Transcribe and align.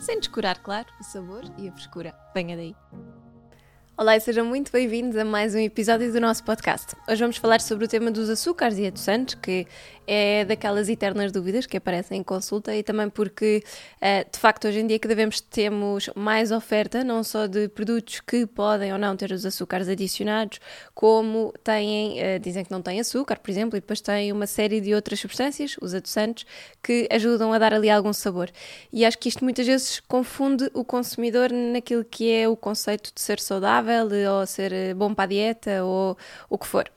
sem 0.00 0.18
descurar, 0.18 0.58
claro, 0.58 0.86
o 1.00 1.04
sabor 1.04 1.44
e 1.58 1.68
a 1.68 1.72
frescura. 1.72 2.14
Venha 2.34 2.56
daí! 2.56 2.74
Olá 3.98 4.14
e 4.14 4.20
sejam 4.20 4.44
muito 4.44 4.70
bem-vindos 4.70 5.16
a 5.16 5.24
mais 5.24 5.54
um 5.54 5.58
episódio 5.58 6.12
do 6.12 6.20
nosso 6.20 6.44
podcast. 6.44 6.94
Hoje 7.08 7.20
vamos 7.20 7.38
falar 7.38 7.62
sobre 7.62 7.86
o 7.86 7.88
tema 7.88 8.10
dos 8.10 8.28
açúcares 8.28 8.76
e 8.76 8.86
adoçantes, 8.86 9.36
que 9.36 9.66
é 10.06 10.44
daquelas 10.44 10.88
eternas 10.88 11.32
dúvidas 11.32 11.66
que 11.66 11.76
aparecem 11.76 12.20
em 12.20 12.22
consulta 12.22 12.74
e 12.74 12.82
também 12.82 13.08
porque, 13.08 13.62
eh, 14.00 14.24
de 14.30 14.38
facto, 14.38 14.68
hoje 14.68 14.80
em 14.80 14.86
dia 14.86 14.98
cada 14.98 15.14
vez 15.14 15.40
temos 15.40 16.10
mais 16.14 16.50
oferta, 16.50 17.04
não 17.04 17.22
só 17.22 17.46
de 17.46 17.68
produtos 17.68 18.20
que 18.20 18.46
podem 18.46 18.92
ou 18.92 18.98
não 18.98 19.16
ter 19.16 19.32
os 19.32 19.44
açúcares 19.44 19.88
adicionados, 19.88 20.60
como 20.94 21.52
têm, 21.62 22.20
eh, 22.20 22.38
dizem 22.38 22.64
que 22.64 22.70
não 22.70 22.82
têm 22.82 23.00
açúcar, 23.00 23.38
por 23.38 23.50
exemplo, 23.50 23.76
e 23.76 23.80
depois 23.80 24.00
têm 24.00 24.32
uma 24.32 24.46
série 24.46 24.80
de 24.80 24.94
outras 24.94 25.20
substâncias, 25.20 25.76
os 25.80 25.94
adoçantes, 25.94 26.46
que 26.82 27.08
ajudam 27.10 27.52
a 27.52 27.58
dar 27.58 27.74
ali 27.74 27.90
algum 27.90 28.12
sabor. 28.12 28.50
E 28.92 29.04
acho 29.04 29.18
que 29.18 29.28
isto 29.28 29.44
muitas 29.44 29.66
vezes 29.66 30.00
confunde 30.00 30.70
o 30.72 30.84
consumidor 30.84 31.50
naquilo 31.52 32.04
que 32.04 32.30
é 32.32 32.48
o 32.48 32.56
conceito 32.56 33.12
de 33.14 33.20
ser 33.20 33.40
saudável 33.40 33.66
saudável 33.66 34.32
ou 34.32 34.46
ser 34.46 34.72
eh, 34.72 34.94
bom 34.94 35.14
para 35.14 35.24
a 35.24 35.26
dieta 35.26 35.84
ou 35.84 36.16
o 36.48 36.58
que 36.58 36.66
for. 36.66 36.90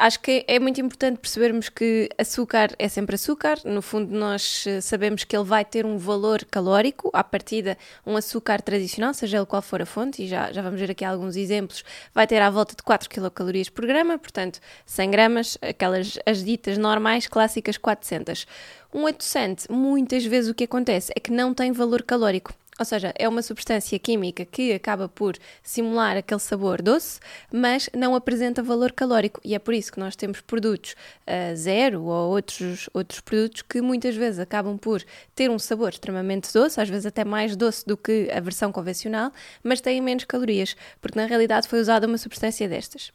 Acho 0.00 0.20
que 0.20 0.44
é 0.46 0.60
muito 0.60 0.80
importante 0.80 1.18
percebermos 1.18 1.68
que 1.68 2.08
açúcar 2.16 2.70
é 2.78 2.86
sempre 2.88 3.16
açúcar. 3.16 3.58
No 3.64 3.82
fundo, 3.82 4.16
nós 4.16 4.64
eh, 4.64 4.80
sabemos 4.80 5.24
que 5.24 5.36
ele 5.36 5.44
vai 5.44 5.64
ter 5.64 5.84
um 5.84 5.98
valor 5.98 6.44
calórico. 6.44 7.10
À 7.12 7.24
partida, 7.24 7.76
um 8.06 8.16
açúcar 8.16 8.62
tradicional, 8.62 9.12
seja 9.12 9.38
ele 9.38 9.46
qual 9.46 9.60
for 9.60 9.82
a 9.82 9.86
fonte, 9.86 10.22
e 10.22 10.28
já, 10.28 10.52
já 10.52 10.62
vamos 10.62 10.78
ver 10.78 10.92
aqui 10.92 11.04
alguns 11.04 11.34
exemplos, 11.34 11.82
vai 12.14 12.28
ter 12.28 12.40
à 12.40 12.48
volta 12.48 12.76
de 12.76 12.82
4 12.84 13.10
quilocalorias 13.10 13.68
por 13.68 13.84
grama, 13.86 14.16
portanto, 14.18 14.60
100 14.86 15.10
gramas, 15.10 15.58
aquelas 15.60 16.16
as 16.24 16.44
ditas 16.44 16.78
normais, 16.78 17.26
clássicas 17.26 17.76
400. 17.76 18.46
Um 18.94 19.04
adoçante, 19.04 19.68
muitas 19.68 20.24
vezes 20.24 20.48
o 20.48 20.54
que 20.54 20.62
acontece 20.62 21.12
é 21.16 21.18
que 21.18 21.32
não 21.32 21.52
tem 21.52 21.72
valor 21.72 22.04
calórico. 22.04 22.54
Ou 22.78 22.84
seja, 22.84 23.12
é 23.18 23.28
uma 23.28 23.42
substância 23.42 23.98
química 23.98 24.44
que 24.44 24.72
acaba 24.72 25.08
por 25.08 25.36
simular 25.62 26.16
aquele 26.16 26.40
sabor 26.40 26.80
doce, 26.80 27.18
mas 27.52 27.90
não 27.94 28.14
apresenta 28.14 28.62
valor 28.62 28.92
calórico. 28.92 29.40
E 29.44 29.54
é 29.54 29.58
por 29.58 29.74
isso 29.74 29.92
que 29.92 29.98
nós 29.98 30.14
temos 30.14 30.40
produtos 30.40 30.92
uh, 31.26 31.56
zero 31.56 32.04
ou 32.04 32.30
outros, 32.30 32.88
outros 32.94 33.20
produtos 33.20 33.62
que 33.62 33.82
muitas 33.82 34.14
vezes 34.14 34.38
acabam 34.38 34.78
por 34.78 35.02
ter 35.34 35.50
um 35.50 35.58
sabor 35.58 35.90
extremamente 35.90 36.52
doce, 36.52 36.80
às 36.80 36.88
vezes 36.88 37.06
até 37.06 37.24
mais 37.24 37.56
doce 37.56 37.84
do 37.84 37.96
que 37.96 38.30
a 38.32 38.40
versão 38.40 38.70
convencional, 38.70 39.32
mas 39.62 39.80
têm 39.80 40.00
menos 40.00 40.24
calorias, 40.24 40.76
porque 41.00 41.18
na 41.18 41.26
realidade 41.26 41.66
foi 41.66 41.80
usada 41.80 42.06
uma 42.06 42.18
substância 42.18 42.68
destas. 42.68 43.12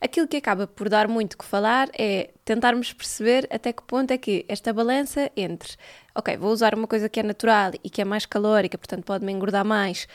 Aquilo 0.00 0.26
que 0.26 0.36
acaba 0.36 0.66
por 0.66 0.88
dar 0.88 1.06
muito 1.06 1.38
que 1.38 1.44
falar 1.44 1.88
é 1.96 2.30
tentarmos 2.44 2.92
perceber 2.92 3.46
até 3.50 3.72
que 3.72 3.82
ponto 3.82 4.10
é 4.10 4.18
que 4.18 4.44
esta 4.48 4.72
balança 4.72 5.30
entre 5.36 5.76
ok, 6.14 6.36
vou 6.36 6.52
usar 6.52 6.74
uma 6.74 6.86
coisa 6.86 7.08
que 7.08 7.20
é 7.20 7.22
natural 7.22 7.72
e 7.82 7.90
que 7.90 8.00
é 8.00 8.04
mais 8.04 8.24
calórica, 8.24 8.78
portanto 8.78 9.04
pode-me 9.04 9.32
engordar 9.32 9.64
mais. 9.64 10.06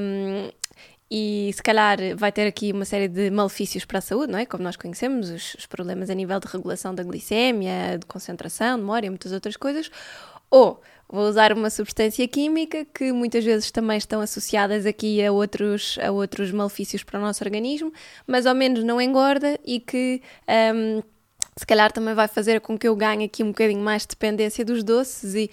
Um, 0.00 0.50
e 1.10 1.52
se 1.54 1.62
calhar 1.62 1.98
vai 2.16 2.32
ter 2.32 2.46
aqui 2.46 2.72
uma 2.72 2.84
série 2.84 3.06
de 3.06 3.30
malefícios 3.30 3.84
para 3.84 3.98
a 3.98 4.00
saúde, 4.00 4.32
não 4.32 4.38
é? 4.38 4.46
Como 4.46 4.64
nós 4.64 4.76
conhecemos, 4.76 5.30
os, 5.30 5.54
os 5.54 5.66
problemas 5.66 6.10
a 6.10 6.14
nível 6.14 6.40
de 6.40 6.48
regulação 6.48 6.92
da 6.94 7.04
glicémia, 7.04 7.96
de 7.98 8.06
concentração, 8.06 8.76
memória, 8.78 9.08
muitas 9.08 9.30
outras 9.30 9.56
coisas. 9.56 9.88
Ou 10.50 10.80
vou 11.08 11.28
usar 11.28 11.52
uma 11.52 11.70
substância 11.70 12.26
química 12.26 12.84
que 12.84 13.12
muitas 13.12 13.44
vezes 13.44 13.70
também 13.70 13.98
estão 13.98 14.20
associadas 14.20 14.84
aqui 14.84 15.24
a 15.24 15.30
outros, 15.30 15.96
a 16.02 16.10
outros 16.10 16.50
malefícios 16.50 17.04
para 17.04 17.20
o 17.20 17.22
nosso 17.22 17.44
organismo, 17.44 17.92
mas 18.26 18.44
ao 18.44 18.54
menos 18.54 18.82
não 18.82 19.00
engorda 19.00 19.58
e 19.64 19.78
que. 19.78 20.20
Um, 20.74 21.02
se 21.58 21.66
calhar 21.66 21.90
também 21.90 22.14
vai 22.14 22.28
fazer 22.28 22.60
com 22.60 22.78
que 22.78 22.86
eu 22.86 22.94
ganhe 22.94 23.24
aqui 23.24 23.42
um 23.42 23.48
bocadinho 23.48 23.80
mais 23.80 24.02
de 24.02 24.08
dependência 24.08 24.64
dos 24.64 24.84
doces 24.84 25.34
e 25.34 25.50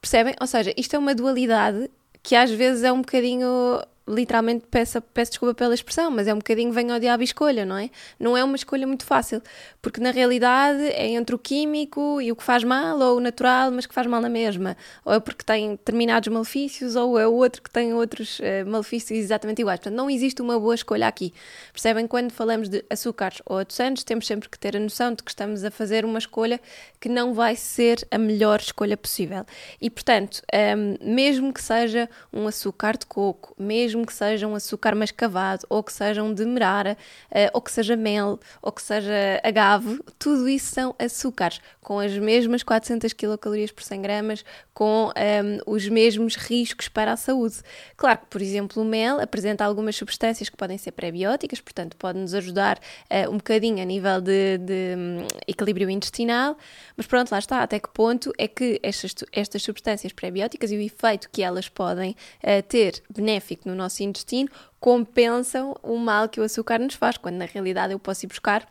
percebem? 0.00 0.34
Ou 0.40 0.46
seja, 0.46 0.74
isto 0.76 0.94
é 0.96 0.98
uma 0.98 1.14
dualidade 1.14 1.90
que 2.22 2.34
às 2.34 2.50
vezes 2.50 2.82
é 2.82 2.92
um 2.92 3.00
bocadinho 3.00 3.80
literalmente 4.06 4.66
peço, 4.70 5.00
peço 5.00 5.32
desculpa 5.32 5.54
pela 5.54 5.74
expressão, 5.74 6.10
mas 6.10 6.28
é 6.28 6.34
um 6.34 6.38
bocadinho 6.38 6.72
vem 6.72 6.90
ao 6.90 7.00
diabo 7.00 7.22
escolha, 7.22 7.64
não 7.64 7.76
é? 7.76 7.90
Não 8.20 8.36
é 8.36 8.44
uma 8.44 8.56
escolha 8.56 8.86
muito 8.86 9.04
fácil, 9.04 9.42
porque 9.80 10.00
na 10.00 10.10
realidade 10.10 10.82
é 10.88 11.08
entre 11.08 11.34
o 11.34 11.38
químico 11.38 12.20
e 12.20 12.30
o 12.30 12.36
que 12.36 12.42
faz 12.42 12.62
mal, 12.62 12.98
ou 12.98 13.16
o 13.16 13.20
natural, 13.20 13.70
mas 13.70 13.86
que 13.86 13.94
faz 13.94 14.06
mal 14.06 14.20
na 14.20 14.28
mesma, 14.28 14.76
ou 15.04 15.14
é 15.14 15.20
porque 15.20 15.42
tem 15.42 15.70
determinados 15.70 16.28
malefícios, 16.28 16.96
ou 16.96 17.18
é 17.18 17.26
o 17.26 17.32
outro 17.32 17.62
que 17.62 17.70
tem 17.70 17.94
outros 17.94 18.38
uh, 18.40 18.66
malefícios 18.66 19.18
exatamente 19.18 19.60
iguais. 19.60 19.80
Portanto, 19.80 19.96
não 19.96 20.10
existe 20.10 20.42
uma 20.42 20.58
boa 20.58 20.74
escolha 20.74 21.08
aqui. 21.08 21.32
Percebem? 21.72 22.06
Quando 22.06 22.30
falamos 22.30 22.68
de 22.68 22.84
açúcares 22.90 23.40
ou 23.46 23.58
adoçantes, 23.58 24.04
temos 24.04 24.26
sempre 24.26 24.48
que 24.48 24.58
ter 24.58 24.76
a 24.76 24.80
noção 24.80 25.14
de 25.14 25.22
que 25.22 25.30
estamos 25.30 25.64
a 25.64 25.70
fazer 25.70 26.04
uma 26.04 26.18
escolha 26.18 26.60
que 27.00 27.08
não 27.08 27.32
vai 27.32 27.56
ser 27.56 28.06
a 28.10 28.18
melhor 28.18 28.60
escolha 28.60 28.96
possível. 28.96 29.44
E, 29.80 29.88
portanto, 29.88 30.42
um, 30.52 30.56
ehm, 30.56 30.96
mesmo 31.00 31.52
que 31.52 31.62
seja 31.62 32.08
um 32.32 32.46
açúcar 32.46 32.96
de 32.96 33.06
coco, 33.06 33.54
mesmo 33.58 33.93
mesmo 33.94 34.06
que 34.06 34.12
seja 34.12 34.46
um 34.46 34.54
açúcar 34.54 34.94
mascavado, 34.94 35.64
ou 35.68 35.82
que 35.82 35.92
seja 35.92 36.22
um 36.22 36.34
demerara, 36.34 36.96
uh, 37.30 37.50
ou 37.52 37.60
que 37.60 37.70
seja 37.70 37.96
mel, 37.96 38.40
ou 38.60 38.72
que 38.72 38.82
seja 38.82 39.40
agave, 39.42 40.00
tudo 40.18 40.48
isso 40.48 40.74
são 40.74 40.94
açúcares, 40.98 41.60
com 41.80 41.98
as 41.98 42.16
mesmas 42.18 42.62
400 42.62 43.12
quilocalorias 43.12 43.70
por 43.70 43.84
100 43.84 44.02
gramas, 44.02 44.44
com 44.72 45.06
um, 45.06 45.12
ehm, 45.14 45.60
os 45.66 45.88
mesmos 45.88 46.34
riscos 46.34 46.88
para 46.88 47.12
a 47.12 47.16
saúde. 47.16 47.56
Claro 47.96 48.20
que, 48.20 48.26
por 48.26 48.42
exemplo, 48.42 48.82
o 48.82 48.84
mel 48.84 49.20
apresenta 49.20 49.64
algumas 49.64 49.94
substâncias 49.94 50.48
que 50.48 50.56
podem 50.56 50.76
ser 50.78 50.92
pré-bióticas, 50.92 51.60
portanto, 51.60 51.96
pode-nos 51.96 52.34
ajudar 52.34 52.78
uh, 53.10 53.30
um 53.30 53.36
bocadinho 53.36 53.80
a 53.80 53.84
nível 53.84 54.20
de, 54.20 54.58
de 54.58 54.94
um, 54.96 55.26
equilíbrio 55.46 55.88
intestinal, 55.88 56.56
mas 56.96 57.06
pronto, 57.06 57.30
lá 57.30 57.38
está, 57.38 57.62
até 57.62 57.78
que 57.78 57.88
ponto 57.90 58.32
é 58.38 58.48
que 58.48 58.80
estas, 58.82 59.14
estas 59.30 59.62
substâncias 59.62 60.12
pré-bióticas 60.12 60.72
e 60.72 60.76
o 60.76 60.80
efeito 60.80 61.28
que 61.30 61.42
elas 61.42 61.68
podem 61.68 62.16
uh, 62.42 62.62
ter 62.66 63.02
benéfico 63.08 63.68
no 63.68 63.74
nosso 63.74 63.83
intestino 64.04 64.48
compensam 64.80 65.74
o 65.82 65.96
mal 65.96 66.28
que 66.28 66.40
o 66.40 66.44
açúcar 66.44 66.78
nos 66.78 66.94
faz, 66.94 67.16
quando 67.16 67.36
na 67.36 67.44
realidade 67.44 67.92
eu 67.92 67.98
posso 67.98 68.24
ir 68.24 68.28
buscar 68.28 68.66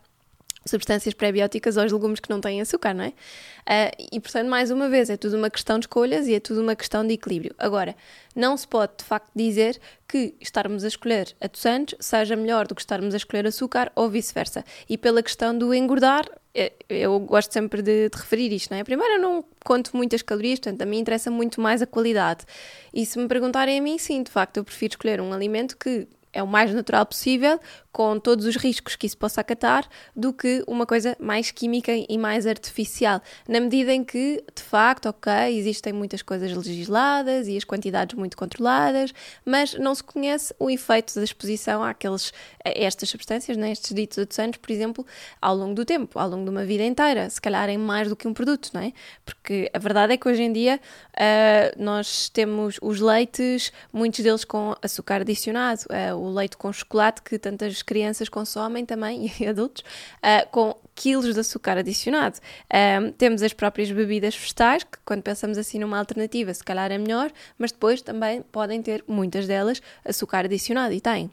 substâncias 0.66 1.14
pré-bióticas 1.14 1.76
aos 1.76 1.92
legumes 1.92 2.20
que 2.20 2.30
não 2.30 2.40
têm 2.40 2.60
açúcar, 2.60 2.94
não 2.94 3.04
é? 3.04 3.08
Uh, 3.08 4.06
e 4.12 4.20
portanto, 4.20 4.48
mais 4.48 4.70
uma 4.70 4.88
vez, 4.88 5.10
é 5.10 5.16
tudo 5.16 5.36
uma 5.36 5.50
questão 5.50 5.78
de 5.78 5.84
escolhas 5.84 6.26
e 6.26 6.34
é 6.34 6.40
tudo 6.40 6.60
uma 6.60 6.76
questão 6.76 7.06
de 7.06 7.14
equilíbrio. 7.14 7.54
Agora, 7.58 7.96
não 8.34 8.56
se 8.56 8.66
pode 8.66 8.92
de 8.98 9.04
facto 9.04 9.30
dizer 9.34 9.80
que 10.08 10.34
estarmos 10.40 10.84
a 10.84 10.88
escolher 10.88 11.34
adoçantes 11.40 11.96
seja 12.00 12.36
melhor 12.36 12.66
do 12.66 12.74
que 12.74 12.80
estarmos 12.82 13.14
a 13.14 13.16
escolher 13.16 13.46
açúcar 13.46 13.90
ou 13.94 14.08
vice-versa. 14.08 14.64
E 14.88 14.98
pela 14.98 15.22
questão 15.22 15.56
do 15.56 15.72
engordar, 15.72 16.24
eh, 16.54 16.72
eu 16.88 17.18
gosto 17.20 17.52
sempre 17.52 17.82
de, 17.82 18.08
de, 18.08 18.16
referir 18.16 18.52
isto, 18.52 18.70
não 18.70 18.78
é? 18.78 18.84
Primeiro, 18.84 19.14
eu 19.14 19.20
não 19.20 19.44
conto 19.64 19.96
muitas 19.96 20.22
calorias, 20.22 20.60
portanto, 20.60 20.82
a 20.82 20.86
mim 20.86 20.98
interessa 20.98 21.30
muito 21.30 21.60
mais 21.60 21.82
a 21.82 21.86
qualidade. 21.86 22.44
E 22.92 23.04
se 23.04 23.18
me 23.18 23.26
perguntarem 23.26 23.78
a 23.78 23.82
mim, 23.82 23.98
sim, 23.98 24.22
de 24.22 24.30
facto, 24.30 24.58
eu 24.58 24.64
prefiro 24.64 24.92
escolher 24.92 25.20
um 25.20 25.32
alimento 25.32 25.76
que 25.76 26.06
é 26.34 26.42
o 26.42 26.46
mais 26.46 26.74
natural 26.74 27.06
possível, 27.06 27.58
com 27.92 28.18
todos 28.18 28.44
os 28.44 28.56
riscos 28.56 28.96
que 28.96 29.06
isso 29.06 29.16
possa 29.16 29.40
acatar, 29.40 29.88
do 30.16 30.32
que 30.32 30.64
uma 30.66 30.84
coisa 30.84 31.16
mais 31.20 31.52
química 31.52 31.92
e 31.96 32.18
mais 32.18 32.44
artificial. 32.44 33.22
Na 33.48 33.60
medida 33.60 33.92
em 33.92 34.02
que, 34.02 34.42
de 34.52 34.62
facto, 34.62 35.06
ok, 35.06 35.32
existem 35.56 35.92
muitas 35.92 36.20
coisas 36.20 36.52
legisladas 36.52 37.46
e 37.46 37.56
as 37.56 37.62
quantidades 37.62 38.18
muito 38.18 38.36
controladas, 38.36 39.14
mas 39.44 39.74
não 39.74 39.94
se 39.94 40.02
conhece 40.02 40.52
o 40.58 40.68
efeito 40.68 41.14
da 41.14 41.22
exposição 41.22 41.84
àqueles, 41.84 42.32
a 42.64 42.70
estas 42.70 43.08
substâncias, 43.08 43.56
né, 43.56 43.70
estes 43.70 43.94
ditos 43.94 44.18
adoçantes, 44.18 44.58
por 44.60 44.72
exemplo, 44.72 45.06
ao 45.40 45.54
longo 45.54 45.74
do 45.74 45.84
tempo, 45.84 46.18
ao 46.18 46.28
longo 46.28 46.44
de 46.44 46.50
uma 46.50 46.64
vida 46.64 46.82
inteira, 46.82 47.30
se 47.30 47.40
calhar 47.40 47.68
em 47.68 47.78
mais 47.78 48.08
do 48.08 48.16
que 48.16 48.26
um 48.26 48.34
produto, 48.34 48.70
não 48.74 48.80
é? 48.80 48.92
Porque 49.24 49.70
a 49.72 49.78
verdade 49.78 50.14
é 50.14 50.16
que 50.16 50.28
hoje 50.28 50.42
em 50.42 50.52
dia 50.52 50.80
uh, 51.12 51.82
nós 51.82 52.28
temos 52.28 52.76
os 52.82 53.00
leites, 53.00 53.72
muitos 53.92 54.18
deles 54.18 54.44
com 54.44 54.74
açúcar 54.82 55.20
adicionado, 55.20 55.82
uh, 55.82 56.23
o 56.24 56.32
leite 56.32 56.56
com 56.56 56.72
chocolate 56.72 57.22
que 57.22 57.38
tantas 57.38 57.82
crianças 57.82 58.28
consomem 58.28 58.84
também 58.84 59.30
e 59.40 59.46
adultos, 59.46 59.82
uh, 60.18 60.48
com 60.50 60.76
quilos 60.94 61.34
de 61.34 61.40
açúcar 61.40 61.78
adicionado. 61.78 62.38
Um, 62.72 63.12
temos 63.12 63.42
as 63.42 63.52
próprias 63.52 63.90
bebidas 63.90 64.34
vegetais, 64.34 64.84
que 64.84 64.98
quando 65.04 65.22
pensamos 65.22 65.58
assim 65.58 65.78
numa 65.78 65.98
alternativa, 65.98 66.52
se 66.54 66.62
calhar 66.62 66.90
é 66.90 66.98
melhor, 66.98 67.32
mas 67.58 67.72
depois 67.72 68.02
também 68.02 68.42
podem 68.42 68.82
ter 68.82 69.04
muitas 69.06 69.46
delas 69.46 69.82
açúcar 70.04 70.44
adicionado 70.44 70.94
e 70.94 71.00
têm. 71.00 71.30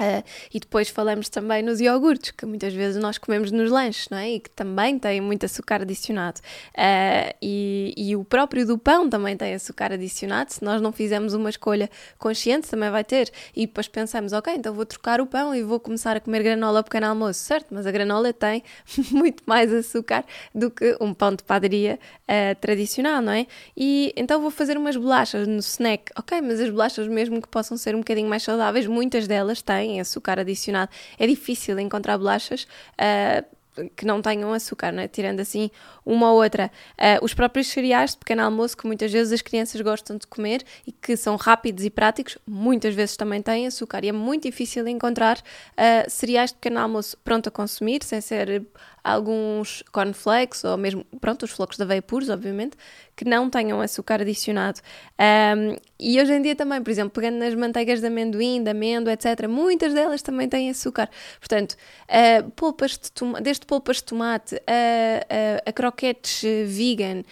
Uh, 0.00 0.24
e 0.52 0.58
depois 0.58 0.88
falamos 0.88 1.28
também 1.28 1.62
nos 1.62 1.78
iogurtes, 1.80 2.30
que 2.30 2.46
muitas 2.46 2.72
vezes 2.72 3.00
nós 3.00 3.18
comemos 3.18 3.52
nos 3.52 3.70
lanches, 3.70 4.08
não 4.08 4.18
é? 4.18 4.30
E 4.32 4.40
que 4.40 4.50
também 4.50 4.98
têm 4.98 5.20
muito 5.20 5.44
açúcar 5.44 5.82
adicionado. 5.82 6.40
Uh, 6.70 7.34
e, 7.40 7.94
e, 7.96 8.16
o 8.16 8.24
próprio 8.24 8.66
do 8.66 8.78
pão 8.78 9.08
também 9.08 9.36
tem 9.36 9.54
açúcar 9.54 9.92
adicionado. 9.92 10.52
Se 10.52 10.64
nós 10.64 10.80
não 10.80 10.92
fizermos 10.92 11.34
uma 11.34 11.50
escolha 11.50 11.90
consciente, 12.18 12.68
também 12.68 12.90
vai 12.90 13.04
ter. 13.04 13.30
E 13.54 13.66
depois 13.66 13.86
pensamos, 13.86 14.32
ok, 14.32 14.54
então 14.54 14.72
vou 14.72 14.86
trocar 14.86 15.20
o 15.20 15.26
pão 15.26 15.54
e 15.54 15.62
vou 15.62 15.78
começar 15.78 16.16
a 16.16 16.20
comer 16.20 16.42
granola 16.42 16.80
ao 16.80 16.84
pequeno 16.84 17.06
almoço, 17.06 17.40
certo? 17.40 17.66
Mas 17.70 17.86
a 17.86 17.90
granola 17.90 18.32
tem 18.32 18.64
muito 19.12 19.42
mais 19.46 19.72
açúcar 19.72 20.24
do 20.54 20.70
que 20.70 20.96
um 21.00 21.12
pão 21.12 21.34
de 21.34 21.44
padaria 21.44 21.98
uh, 22.22 22.58
tradicional, 22.60 23.20
não 23.20 23.32
é? 23.32 23.46
E 23.76 24.12
então 24.16 24.40
vou 24.40 24.50
fazer 24.50 24.76
umas 24.78 24.96
bolachas 24.96 25.46
no 25.46 25.58
snack, 25.58 26.10
ok, 26.18 26.40
mas 26.40 26.60
as 26.60 26.70
bolachas, 26.70 27.06
mesmo 27.06 27.42
que 27.42 27.48
possam 27.48 27.76
ser 27.76 27.94
um 27.94 27.98
bocadinho 27.98 28.28
mais 28.28 28.42
saudáveis, 28.42 28.86
muitas 28.86 29.26
delas 29.28 29.60
têm 29.60 29.81
têm 29.82 30.00
açúcar 30.00 30.38
adicionado. 30.38 30.90
É 31.18 31.26
difícil 31.26 31.78
encontrar 31.78 32.16
bolachas. 32.18 32.66
Uh, 32.94 33.62
que 33.96 34.04
não 34.04 34.20
tenham 34.20 34.52
açúcar, 34.52 34.94
é? 34.98 35.08
tirando 35.08 35.40
assim 35.40 35.70
uma 36.04 36.30
ou 36.30 36.42
outra. 36.42 36.70
Uh, 36.92 37.24
os 37.24 37.32
próprios 37.32 37.68
cereais 37.68 38.10
de 38.10 38.18
pequeno 38.18 38.42
almoço, 38.42 38.76
que 38.76 38.86
muitas 38.86 39.10
vezes 39.10 39.32
as 39.32 39.40
crianças 39.40 39.80
gostam 39.80 40.18
de 40.18 40.26
comer 40.26 40.62
e 40.86 40.92
que 40.92 41.16
são 41.16 41.36
rápidos 41.36 41.82
e 41.82 41.88
práticos, 41.88 42.36
muitas 42.46 42.94
vezes 42.94 43.16
também 43.16 43.40
têm 43.40 43.66
açúcar. 43.66 44.04
E 44.04 44.08
é 44.08 44.12
muito 44.12 44.42
difícil 44.42 44.86
encontrar 44.88 45.38
uh, 45.38 46.10
cereais 46.10 46.50
de 46.50 46.56
pequeno 46.56 46.80
almoço 46.80 47.16
pronto 47.24 47.48
a 47.48 47.50
consumir, 47.50 48.04
sem 48.04 48.20
ser 48.20 48.62
alguns 49.04 49.82
cornflakes 49.92 50.64
ou 50.64 50.76
mesmo, 50.76 51.04
pronto, 51.20 51.44
os 51.44 51.50
flocos 51.50 51.76
de 51.76 51.82
aveia 51.82 52.02
puros, 52.02 52.28
obviamente, 52.28 52.76
que 53.14 53.24
não 53.24 53.50
tenham 53.50 53.80
açúcar 53.80 54.20
adicionado. 54.20 54.80
Um, 55.18 55.76
e 55.98 56.20
hoje 56.20 56.32
em 56.32 56.42
dia 56.42 56.56
também, 56.56 56.82
por 56.82 56.90
exemplo, 56.90 57.10
pegando 57.10 57.38
nas 57.38 57.54
manteigas 57.54 58.00
de 58.00 58.06
amendoim, 58.06 58.62
de 58.62 58.70
amêndoa, 58.70 59.12
etc., 59.12 59.46
muitas 59.48 59.92
delas 59.92 60.22
também 60.22 60.48
têm 60.48 60.70
açúcar. 60.70 61.08
Portanto, 61.38 61.76
uh, 62.08 62.50
polpas 62.52 62.92
de 62.92 63.12
tomate, 63.12 63.42
desde 63.42 63.66
polpas 63.66 63.96
de 63.96 64.04
tomate 64.04 64.56
a, 64.56 65.66
a, 65.66 65.70
a 65.70 65.72
croquetes 65.72 66.42
vegan, 66.66 67.22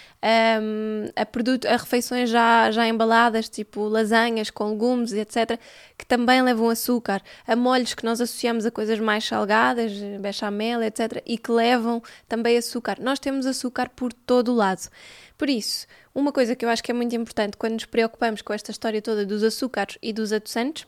um, 0.63 1.09
a, 1.17 1.25
produto, 1.25 1.67
a 1.67 1.77
refeições 1.77 2.29
já, 2.31 2.71
já 2.71 2.87
embaladas, 2.87 3.49
tipo 3.49 3.89
lasanhas 3.89 4.51
com 4.51 4.71
legumes, 4.71 5.13
etc., 5.13 5.59
que 5.97 6.07
também 6.07 6.43
levam 6.43 6.69
açúcar, 6.69 7.23
a 7.47 7.57
molhos 7.57 7.95
que 7.95 8.05
nós 8.05 8.21
associamos 8.21 8.65
a 8.65 8.71
coisas 8.71 8.99
mais 9.01 9.25
salgadas, 9.25 9.93
bechamel, 10.21 10.83
etc., 10.83 11.23
e 11.27 11.37
que 11.37 11.51
levam 11.61 12.03
também 12.29 12.57
açúcar. 12.57 12.99
Nós 13.01 13.19
temos 13.19 13.47
açúcar 13.47 13.91
por 13.91 14.13
todo 14.13 14.53
o 14.53 14.55
lado. 14.55 14.89
Por 15.37 15.49
isso, 15.49 15.87
uma 16.15 16.33
coisa 16.33 16.57
que 16.57 16.65
eu 16.65 16.69
acho 16.69 16.83
que 16.83 16.91
é 16.91 16.95
muito 16.95 17.15
importante 17.15 17.57
quando 17.57 17.75
nos 17.75 17.85
preocupamos 17.85 18.43
com 18.43 18.53
esta 18.53 18.71
história 18.71 19.01
toda 19.03 19.25
dos 19.25 19.43
açúcares 19.43 19.99
e 20.03 20.13
dos 20.13 20.33
adoçantes 20.33 20.87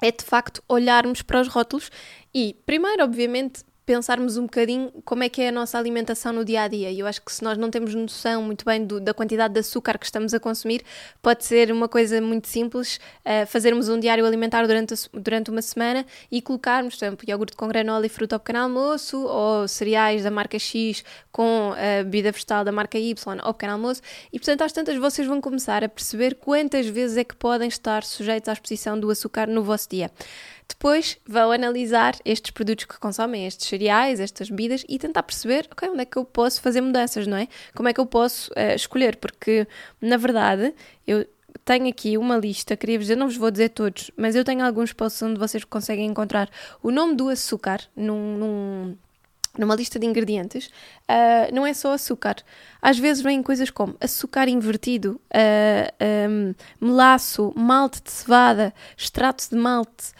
é 0.00 0.10
de 0.10 0.24
facto 0.24 0.62
olharmos 0.68 1.22
para 1.22 1.40
os 1.40 1.48
rótulos 1.48 1.90
e, 2.32 2.56
primeiro, 2.64 3.02
obviamente, 3.02 3.64
pensarmos 3.88 4.36
um 4.36 4.42
bocadinho 4.42 4.92
como 5.02 5.22
é 5.22 5.30
que 5.30 5.40
é 5.40 5.48
a 5.48 5.52
nossa 5.52 5.78
alimentação 5.78 6.30
no 6.30 6.44
dia 6.44 6.60
a 6.60 6.68
dia. 6.68 6.90
E 6.90 7.00
eu 7.00 7.06
acho 7.06 7.22
que 7.22 7.32
se 7.32 7.42
nós 7.42 7.56
não 7.56 7.70
temos 7.70 7.94
noção 7.94 8.42
muito 8.42 8.62
bem 8.62 8.84
do, 8.84 9.00
da 9.00 9.14
quantidade 9.14 9.54
de 9.54 9.60
açúcar 9.60 9.96
que 9.96 10.04
estamos 10.04 10.34
a 10.34 10.38
consumir, 10.38 10.82
pode 11.22 11.42
ser 11.46 11.72
uma 11.72 11.88
coisa 11.88 12.20
muito 12.20 12.48
simples 12.48 13.00
uh, 13.24 13.46
fazermos 13.46 13.88
um 13.88 13.98
diário 13.98 14.26
alimentar 14.26 14.66
durante, 14.66 14.94
durante 15.14 15.50
uma 15.50 15.62
semana 15.62 16.04
e 16.30 16.42
colocarmos, 16.42 16.96
por 16.96 17.04
exemplo, 17.06 17.24
iogurte 17.26 17.56
com 17.56 17.66
granola 17.66 18.04
e 18.04 18.10
fruta 18.10 18.36
ao 18.36 18.40
pequeno 18.40 18.58
almoço, 18.58 19.24
ou 19.24 19.66
cereais 19.66 20.22
da 20.22 20.30
marca 20.30 20.58
X 20.58 21.02
com 21.32 21.72
a 21.72 22.04
bebida 22.04 22.30
vegetal 22.30 22.64
da 22.64 22.70
marca 22.70 22.98
Y 22.98 23.38
ao 23.40 23.54
pequeno 23.54 23.72
almoço. 23.72 24.02
E 24.30 24.38
portanto, 24.38 24.60
às 24.60 24.72
tantas, 24.72 24.98
vocês 24.98 25.26
vão 25.26 25.40
começar 25.40 25.82
a 25.82 25.88
perceber 25.88 26.34
quantas 26.34 26.86
vezes 26.86 27.16
é 27.16 27.24
que 27.24 27.34
podem 27.34 27.68
estar 27.68 28.04
sujeitos 28.04 28.50
à 28.50 28.52
exposição 28.52 29.00
do 29.00 29.10
açúcar 29.10 29.46
no 29.46 29.62
vosso 29.62 29.88
dia. 29.88 30.10
Depois 30.68 31.18
vão 31.26 31.50
analisar 31.50 32.14
estes 32.24 32.50
produtos 32.50 32.84
que 32.84 32.98
consomem, 32.98 33.46
estes 33.46 33.66
cereais, 33.66 34.20
estas 34.20 34.50
bebidas 34.50 34.84
e 34.88 34.98
tentar 34.98 35.22
perceber, 35.22 35.66
ok, 35.72 35.88
onde 35.88 36.02
é 36.02 36.04
que 36.04 36.16
eu 36.16 36.24
posso 36.24 36.60
fazer 36.60 36.80
mudanças, 36.80 37.26
não 37.26 37.36
é? 37.36 37.48
Como 37.74 37.88
é 37.88 37.92
que 37.92 38.00
eu 38.00 38.06
posso 38.06 38.52
uh, 38.52 38.74
escolher? 38.76 39.16
Porque, 39.16 39.66
na 40.00 40.16
verdade, 40.16 40.74
eu 41.06 41.26
tenho 41.64 41.88
aqui 41.88 42.16
uma 42.16 42.36
lista, 42.36 42.76
queria 42.76 42.98
dizer, 42.98 43.16
não 43.16 43.26
vos 43.26 43.36
vou 43.36 43.50
dizer 43.50 43.70
todos, 43.70 44.10
mas 44.16 44.36
eu 44.36 44.44
tenho 44.44 44.64
alguns 44.64 44.92
posts 44.92 45.20
onde 45.22 45.38
vocês 45.38 45.64
conseguem 45.64 46.06
encontrar 46.06 46.48
o 46.82 46.90
nome 46.90 47.14
do 47.14 47.28
açúcar 47.28 47.80
num, 47.96 48.36
num 48.36 48.96
numa 49.58 49.74
lista 49.74 49.98
de 49.98 50.06
ingredientes, 50.06 50.66
uh, 50.66 51.52
não 51.52 51.66
é 51.66 51.74
só 51.74 51.92
açúcar. 51.92 52.36
Às 52.80 52.98
vezes 52.98 53.22
vêm 53.22 53.42
coisas 53.42 53.70
como 53.70 53.96
açúcar 54.00 54.48
invertido, 54.48 55.20
uh, 55.34 55.92
ah, 56.00 56.28
um, 56.28 56.54
melaço, 56.80 57.52
malte 57.56 58.00
de 58.00 58.10
cevada, 58.10 58.72
extrato 58.96 59.48
de 59.50 59.56
malte, 59.56 60.12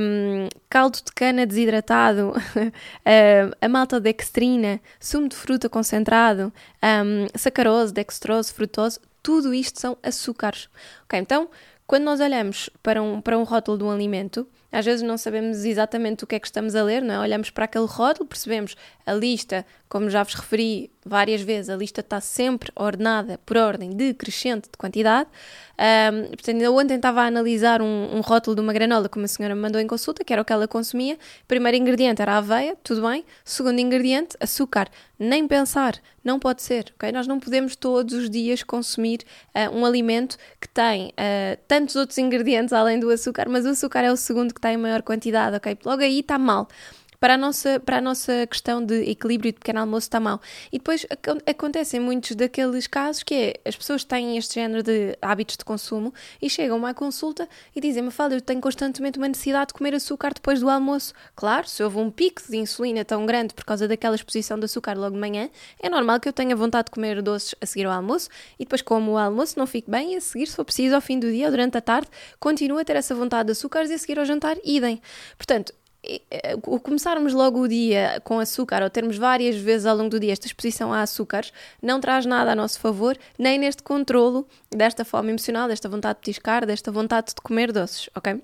um, 0.00 0.48
caldo 0.68 0.98
de 1.04 1.12
cana 1.12 1.46
desidratado, 1.46 2.32
a 3.60 3.68
maltodextrina, 3.68 4.80
sumo 5.00 5.28
de 5.28 5.36
fruta 5.36 5.68
concentrado, 5.68 6.52
um, 6.82 7.26
sacarose, 7.36 7.92
dextrose, 7.92 8.52
frutose, 8.52 9.00
tudo 9.22 9.54
isto 9.54 9.80
são 9.80 9.96
açúcares. 10.02 10.68
Ok, 11.04 11.18
então, 11.18 11.48
quando 11.86 12.04
nós 12.04 12.20
olhamos 12.20 12.70
para 12.82 13.02
um, 13.02 13.20
para 13.20 13.38
um 13.38 13.42
rótulo 13.42 13.78
de 13.78 13.84
um 13.84 13.90
alimento, 13.90 14.46
às 14.74 14.84
vezes 14.84 15.02
não 15.02 15.16
sabemos 15.16 15.64
exatamente 15.64 16.24
o 16.24 16.26
que 16.26 16.34
é 16.34 16.40
que 16.40 16.46
estamos 16.46 16.74
a 16.74 16.82
ler, 16.82 17.00
não 17.00 17.14
é? 17.14 17.18
Olhamos 17.20 17.50
para 17.50 17.64
aquele 17.64 17.86
rótulo, 17.86 18.28
percebemos 18.28 18.76
a 19.06 19.12
lista, 19.12 19.64
como 19.88 20.10
já 20.10 20.22
vos 20.22 20.34
referi 20.34 20.90
várias 21.04 21.42
vezes, 21.42 21.68
a 21.68 21.76
lista 21.76 22.00
está 22.00 22.20
sempre 22.20 22.72
ordenada 22.74 23.38
por 23.44 23.56
ordem 23.56 23.90
decrescente 23.90 24.70
de 24.70 24.78
quantidade. 24.78 25.28
Um, 25.74 26.28
portanto, 26.28 26.56
ainda 26.56 26.72
ontem 26.72 26.96
estava 26.96 27.22
a 27.22 27.26
analisar 27.26 27.82
um, 27.82 28.16
um, 28.16 28.20
rótulo 28.20 28.54
de 28.56 28.62
uma 28.62 28.72
granola 28.72 29.08
que 29.08 29.18
uma 29.18 29.28
senhora 29.28 29.54
me 29.54 29.60
mandou 29.60 29.80
em 29.80 29.86
consulta, 29.86 30.24
que 30.24 30.32
era 30.32 30.40
o 30.40 30.44
que 30.44 30.52
ela 30.52 30.66
consumia. 30.66 31.18
Primeiro 31.46 31.76
ingrediente 31.76 32.22
era 32.22 32.38
aveia, 32.38 32.76
tudo 32.82 33.02
bem. 33.02 33.24
Segundo 33.44 33.78
ingrediente, 33.80 34.36
açúcar. 34.40 34.88
Nem 35.18 35.46
pensar, 35.46 36.00
não 36.24 36.38
pode 36.38 36.62
ser, 36.62 36.92
ok? 36.96 37.12
Nós 37.12 37.26
não 37.26 37.38
podemos 37.38 37.76
todos 37.76 38.14
os 38.14 38.30
dias 38.30 38.62
consumir 38.62 39.20
uh, 39.54 39.76
um 39.76 39.84
alimento 39.84 40.36
que 40.60 40.68
tem 40.68 41.08
uh, 41.08 41.60
tantos 41.68 41.96
outros 41.96 42.18
ingredientes 42.18 42.72
além 42.72 42.98
do 42.98 43.10
açúcar, 43.10 43.48
mas 43.48 43.64
o 43.64 43.68
açúcar 43.68 44.00
é 44.00 44.10
o 44.10 44.16
segundo 44.16 44.54
que 44.54 44.60
tem 44.64 44.78
maior 44.78 45.02
quantidade, 45.02 45.56
ok? 45.56 45.78
Logo 45.84 46.02
aí 46.02 46.20
está 46.20 46.38
mal 46.38 46.66
para 47.24 47.36
a 47.36 47.38
nossa, 47.38 47.80
para 47.80 47.96
a 47.96 48.00
nossa 48.02 48.46
questão 48.46 48.84
de 48.84 49.10
equilíbrio 49.10 49.50
de 49.50 49.58
pequeno 49.58 49.80
almoço 49.80 50.04
está 50.04 50.20
mal. 50.20 50.42
E 50.70 50.76
depois 50.76 51.06
acontecem 51.46 51.98
muitos 51.98 52.36
daqueles 52.36 52.86
casos 52.86 53.22
que 53.22 53.34
é, 53.34 53.54
as 53.64 53.74
pessoas 53.74 54.04
têm 54.04 54.36
este 54.36 54.56
género 54.56 54.82
de 54.82 55.16
hábitos 55.22 55.56
de 55.56 55.64
consumo 55.64 56.12
e 56.42 56.50
chegam 56.50 56.84
à 56.84 56.92
consulta 56.92 57.48
e 57.74 57.80
dizem, 57.80 58.02
Mafalda, 58.02 58.34
eu 58.34 58.42
tenho 58.42 58.60
constantemente 58.60 59.16
uma 59.16 59.26
necessidade 59.26 59.68
de 59.68 59.72
comer 59.72 59.94
açúcar 59.94 60.34
depois 60.34 60.60
do 60.60 60.68
almoço. 60.68 61.14
Claro, 61.34 61.66
se 61.66 61.82
houve 61.82 61.96
um 61.96 62.10
pico 62.10 62.42
de 62.46 62.58
insulina 62.58 63.06
tão 63.06 63.24
grande 63.24 63.54
por 63.54 63.64
causa 63.64 63.88
daquela 63.88 64.16
exposição 64.16 64.58
de 64.58 64.66
açúcar 64.66 64.94
logo 64.94 65.14
de 65.14 65.20
manhã, 65.20 65.48
é 65.80 65.88
normal 65.88 66.20
que 66.20 66.28
eu 66.28 66.32
tenha 66.34 66.54
vontade 66.54 66.88
de 66.88 66.90
comer 66.90 67.22
doces 67.22 67.54
a 67.58 67.64
seguir 67.64 67.86
ao 67.86 67.92
almoço 67.92 68.28
e 68.58 68.64
depois 68.66 68.82
como 68.82 69.12
o 69.12 69.16
almoço 69.16 69.58
não 69.58 69.66
fique 69.66 69.90
bem 69.90 70.12
e 70.12 70.16
a 70.16 70.20
seguir, 70.20 70.46
se 70.46 70.56
for 70.56 70.64
preciso, 70.66 70.94
ao 70.94 71.00
fim 71.00 71.18
do 71.18 71.30
dia 71.30 71.46
ou 71.46 71.50
durante 71.50 71.78
a 71.78 71.80
tarde, 71.80 72.08
continuo 72.38 72.76
a 72.76 72.84
ter 72.84 72.96
essa 72.96 73.14
vontade 73.14 73.46
de 73.46 73.52
açúcares 73.52 73.90
e 73.90 73.94
a 73.94 73.98
seguir 73.98 74.18
ao 74.18 74.26
jantar, 74.26 74.58
idem. 74.62 75.00
Portanto, 75.38 75.72
o 76.66 76.78
começarmos 76.78 77.32
logo 77.32 77.60
o 77.60 77.68
dia 77.68 78.20
com 78.24 78.38
açúcar 78.38 78.82
ou 78.82 78.90
termos 78.90 79.16
várias 79.16 79.56
vezes 79.56 79.86
ao 79.86 79.96
longo 79.96 80.10
do 80.10 80.20
dia 80.20 80.32
esta 80.32 80.46
exposição 80.46 80.92
a 80.92 81.02
açúcares 81.02 81.52
não 81.82 82.00
traz 82.00 82.26
nada 82.26 82.52
a 82.52 82.54
nosso 82.54 82.78
favor, 82.78 83.16
nem 83.38 83.58
neste 83.58 83.82
controlo 83.82 84.46
desta 84.70 85.04
fome 85.04 85.30
emocional, 85.30 85.68
desta 85.68 85.88
vontade 85.88 86.18
de 86.18 86.32
piscar, 86.32 86.66
desta 86.66 86.90
vontade 86.90 87.28
de 87.28 87.34
comer 87.36 87.72
doces, 87.72 88.08
ok? 88.14 88.40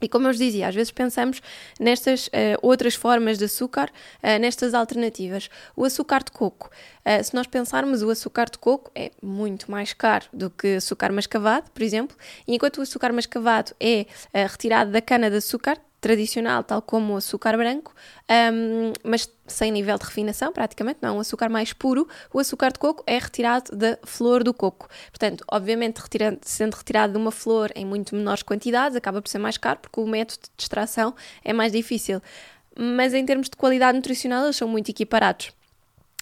E 0.00 0.08
como 0.08 0.26
eu 0.26 0.30
vos 0.30 0.38
dizia, 0.38 0.68
às 0.68 0.74
vezes 0.74 0.90
pensamos 0.90 1.42
nestas 1.78 2.28
uh, 2.28 2.30
outras 2.62 2.94
formas 2.94 3.36
de 3.36 3.44
açúcar, 3.44 3.90
uh, 4.22 4.38
nestas 4.40 4.72
alternativas. 4.72 5.50
O 5.76 5.84
açúcar 5.84 6.24
de 6.24 6.30
coco. 6.30 6.70
Uh, 7.04 7.22
se 7.22 7.34
nós 7.34 7.46
pensarmos, 7.46 8.02
o 8.02 8.08
açúcar 8.08 8.48
de 8.50 8.58
coco 8.58 8.90
é 8.94 9.10
muito 9.22 9.70
mais 9.70 9.92
caro 9.92 10.24
do 10.32 10.48
que 10.48 10.76
açúcar 10.76 11.12
mascavado, 11.12 11.70
por 11.70 11.82
exemplo, 11.82 12.16
e 12.48 12.54
enquanto 12.54 12.78
o 12.78 12.82
açúcar 12.82 13.12
mascavado 13.12 13.72
é 13.78 14.06
retirado 14.32 14.90
da 14.90 15.02
cana 15.02 15.30
de 15.30 15.36
açúcar, 15.36 15.78
tradicional, 16.00 16.64
tal 16.64 16.80
como 16.80 17.12
o 17.12 17.16
açúcar 17.16 17.56
branco, 17.56 17.94
um, 18.52 18.92
mas 19.04 19.28
sem 19.46 19.70
nível 19.70 19.98
de 19.98 20.04
refinação, 20.04 20.52
praticamente, 20.52 21.00
não 21.02 21.10
é 21.10 21.12
um 21.12 21.20
açúcar 21.20 21.48
mais 21.48 21.72
puro. 21.72 22.08
O 22.32 22.38
açúcar 22.38 22.72
de 22.72 22.78
coco 22.78 23.02
é 23.06 23.18
retirado 23.18 23.76
da 23.76 23.98
flor 24.04 24.42
do 24.42 24.54
coco. 24.54 24.88
Portanto, 25.10 25.44
obviamente, 25.50 25.98
retirando, 25.98 26.38
sendo 26.42 26.74
retirado 26.74 27.12
de 27.12 27.18
uma 27.18 27.30
flor 27.30 27.70
em 27.74 27.84
muito 27.84 28.14
menores 28.14 28.42
quantidades, 28.42 28.96
acaba 28.96 29.20
por 29.20 29.28
ser 29.28 29.38
mais 29.38 29.58
caro, 29.58 29.80
porque 29.80 30.00
o 30.00 30.06
método 30.06 30.42
de 30.56 30.62
extração 30.62 31.14
é 31.44 31.52
mais 31.52 31.72
difícil. 31.72 32.22
Mas 32.78 33.12
em 33.12 33.24
termos 33.26 33.50
de 33.50 33.56
qualidade 33.56 33.96
nutricional, 33.96 34.44
eles 34.44 34.56
são 34.56 34.68
muito 34.68 34.90
equiparados. 34.90 35.52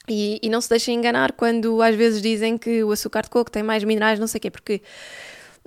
E, 0.09 0.41
e 0.43 0.49
não 0.49 0.61
se 0.61 0.71
deixem 0.71 0.97
enganar 0.97 1.33
quando 1.33 1.83
às 1.83 1.95
vezes 1.95 2.23
dizem 2.23 2.57
que 2.57 2.83
o 2.83 2.91
açúcar 2.91 3.23
de 3.23 3.31
coco 3.31 3.51
tem 3.51 3.63
mais 3.63 3.85
minerais, 3.85 4.19
não 4.19 4.27
sei 4.27 4.39
o 4.39 4.41
quê, 4.41 4.51
porque 4.51 4.83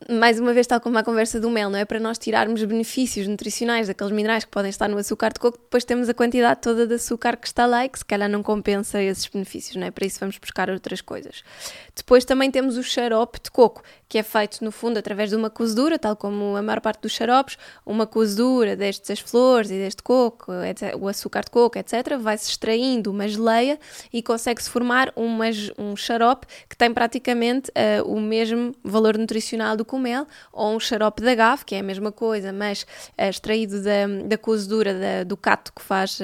mais 0.10 0.39
uma 0.39 0.53
vez, 0.53 0.67
tal 0.67 0.79
como 0.79 0.98
a 0.98 1.03
conversa 1.03 1.39
do 1.39 1.50
mel, 1.50 1.70
não 1.70 1.77
é? 1.77 1.86
Para 1.86 2.00
nós 2.00 2.17
tirarmos 2.17 2.63
benefícios 2.63 3.27
nutricionais 3.27 3.88
daqueles 3.88 4.12
minerais 4.12 4.43
que 4.43 4.51
podem 4.51 4.70
estar 4.70 4.88
no 4.88 4.98
açúcar 4.98 5.31
de 5.34 5.39
coco, 5.39 5.58
depois 5.58 5.84
temos 5.84 6.10
a 6.10 6.13
quantidade 6.13 6.62
toda 6.62 6.88
de 6.88 6.96
açúcar 6.96 7.38
que 7.38 7.48
está 7.48 7.65
lá 7.65 7.86
e 7.86 7.89
que 7.89 8.00
se 8.00 8.05
calhar 8.05 8.29
não 8.29 8.41
compensa 8.41 9.01
esses 9.01 9.27
benefícios, 9.27 9.75
não 9.75 9.86
é? 9.86 9.91
Para 9.91 10.05
isso 10.05 10.20
vamos 10.20 10.38
buscar 10.38 10.70
outras 10.70 11.01
coisas. 11.01 11.43
Depois 11.96 12.25
também 12.25 12.50
temos 12.50 12.77
o 12.77 12.84
xarope 12.84 13.39
de 13.43 13.51
coco, 13.51 13.84
que 14.12 14.18
é 14.18 14.24
feito 14.24 14.62
no 14.62 14.74
fundo 14.74 14.98
através 15.00 15.30
de 15.30 15.38
uma 15.38 15.50
cozedura, 15.50 15.98
tal 15.98 16.18
como 16.18 16.58
a 16.58 16.62
maior 16.62 16.82
parte 16.82 17.03
dos 17.03 17.13
xaropes, 17.13 17.58
uma 17.86 18.06
cozedura 18.06 18.75
destas 18.75 19.22
flores 19.22 19.72
e 19.72 19.75
deste 19.75 20.03
coco, 20.03 20.51
etc, 20.65 20.98
o 21.00 21.08
açúcar 21.08 21.46
de 21.46 21.50
coco, 21.50 21.80
etc., 21.80 22.18
vai-se 22.20 22.50
extraindo 22.50 23.10
uma 23.10 23.25
geleia 23.25 23.80
e 24.12 24.22
consegue-se 24.22 24.70
formar 24.70 25.13
uma, 25.15 25.46
um 25.77 25.96
xarope 25.96 26.46
que 26.68 26.75
tem 26.75 26.94
praticamente 26.94 27.72
uh, 27.72 28.06
o 28.06 28.20
mesmo 28.20 28.75
valor 28.84 29.18
nutricional 29.18 29.77
do 29.77 29.86
que 29.86 29.96
o 29.96 29.98
mel, 30.00 30.27
ou 30.51 30.75
um 30.75 30.80
xarope 30.80 31.22
de 31.22 31.30
agave, 31.30 31.63
que 31.63 31.74
é 31.74 31.80
a 31.80 31.84
mesma 31.84 32.12
coisa, 32.12 32.51
mas 32.51 32.84
uh, 33.18 33.30
extraído 33.30 33.82
da, 33.82 34.08
da 34.25 34.38
cozedura 34.38 34.94
da, 34.94 35.24
do 35.24 35.38
cato 35.38 35.72
que 35.72 35.82
faz 35.82 36.20
uh, 36.20 36.24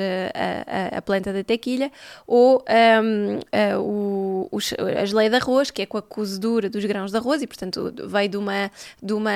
a, 0.92 0.98
a, 0.98 1.02
planta 1.02 1.32
da 1.32 1.42
tequilha, 1.42 1.90
ou 2.28 2.58
um, 2.58 3.40
ehm, 3.50 4.37
o, 4.52 4.58
o, 4.58 4.60
a 5.00 5.06
geleia 5.06 5.30
de 5.30 5.36
arroz, 5.36 5.72
que 5.72 5.82
é 5.82 5.86
com 5.86 5.98
a 5.98 6.02
cozedura 6.02 6.70
dos 6.70 6.84
grãos 6.86 7.12
de 7.12 7.18
arroz, 7.18 7.42
e 7.42 7.48
portanto 7.48 7.94
veio 8.06 8.30
de 8.30 8.38
uma, 8.38 8.72
de 9.02 9.14
uma 9.14 9.32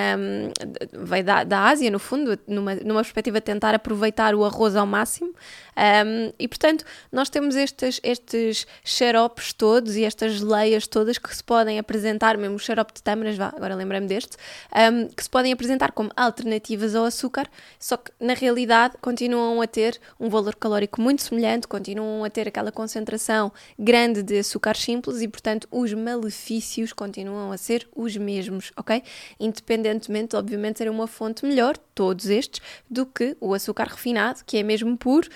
veio 0.93 1.24
da, 1.24 1.43
da 1.43 1.70
Ásia, 1.70 1.89
no 1.89 2.00
fundo, 2.00 2.38
numa, 2.48 2.75
numa 2.75 3.01
perspectiva 3.01 3.39
de 3.39 3.46
tentar 3.46 3.74
aproveitar 3.74 4.36
o 4.36 4.43
arroz 4.43 4.75
ao 4.75 4.86
máximo. 4.86 5.34
Um, 5.77 6.34
e 6.38 6.48
portanto, 6.48 6.84
nós 7.12 7.29
temos 7.29 7.55
estes, 7.55 8.00
estes 8.03 8.67
xaropes 8.84 9.53
todos 9.53 9.96
e 9.96 10.03
estas 10.03 10.34
geleias 10.34 10.86
todas 10.86 11.17
que 11.17 11.36
se 11.36 11.43
podem 11.43 11.79
apresentar, 11.79 12.38
mesmo 12.38 12.55
o 12.55 12.60
xarope 12.60 12.93
de 12.93 13.01
tâmaras, 13.01 13.38
vá, 13.38 13.53
agora 13.55 13.75
lembrei-me 13.75 14.08
deste, 14.08 14.38
um, 14.75 15.08
que 15.08 15.24
se 15.24 15.29
podem 15.29 15.53
apresentar 15.53 15.91
como 15.91 16.12
alternativas 16.15 16.93
ao 16.96 17.05
açúcar, 17.05 17.48
só 17.79 17.98
que 17.98 18.12
na 18.20 18.34
realidade 18.34 18.96
continuam 19.01 19.62
a 19.62 19.67
ter 19.67 20.00
um 20.20 20.29
valor 20.29 20.55
calórico 20.55 21.01
muito 21.01 21.22
semelhante, 21.22 21.67
continuam 21.67 22.24
a 22.24 22.29
ter 22.29 22.48
aquela 22.48 22.72
concentração 22.72 23.51
grande 23.79 24.22
de 24.22 24.39
açúcares 24.39 24.81
simples 24.91 25.21
e, 25.21 25.27
portanto, 25.27 25.67
os 25.71 25.93
malefícios 25.93 26.91
continuam 26.91 27.51
a 27.51 27.57
ser 27.57 27.88
os 27.95 28.17
mesmos, 28.17 28.71
ok? 28.75 29.01
Independentemente, 29.39 30.36
obviamente, 30.36 30.79
ser 30.79 30.89
uma 30.89 31.07
fonte 31.07 31.45
melhor, 31.45 31.77
todos 31.95 32.27
estes, 32.27 32.62
do 32.89 33.05
que 33.05 33.38
o 33.39 33.53
açúcar 33.53 33.88
refinado, 33.88 34.41
que 34.45 34.57
é 34.57 34.63
mesmo 34.63 34.98
puro, 34.98 35.29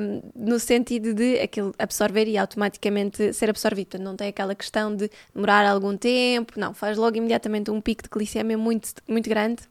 um, 0.00 0.22
no 0.34 0.58
sentido 0.58 1.14
de 1.14 1.38
aquilo 1.40 1.74
absorver 1.78 2.28
e 2.28 2.36
automaticamente 2.36 3.32
ser 3.32 3.48
absorvido. 3.48 3.88
Portanto, 3.88 4.06
não 4.06 4.16
tem 4.16 4.28
aquela 4.28 4.54
questão 4.54 4.94
de 4.94 5.10
demorar 5.34 5.66
algum 5.66 5.96
tempo, 5.96 6.52
não, 6.58 6.74
faz 6.74 6.96
logo 6.96 7.16
imediatamente 7.16 7.70
um 7.70 7.80
pico 7.80 8.02
de 8.02 8.08
glicemia 8.08 8.58
muito, 8.58 8.90
muito 9.08 9.28
grande 9.28 9.62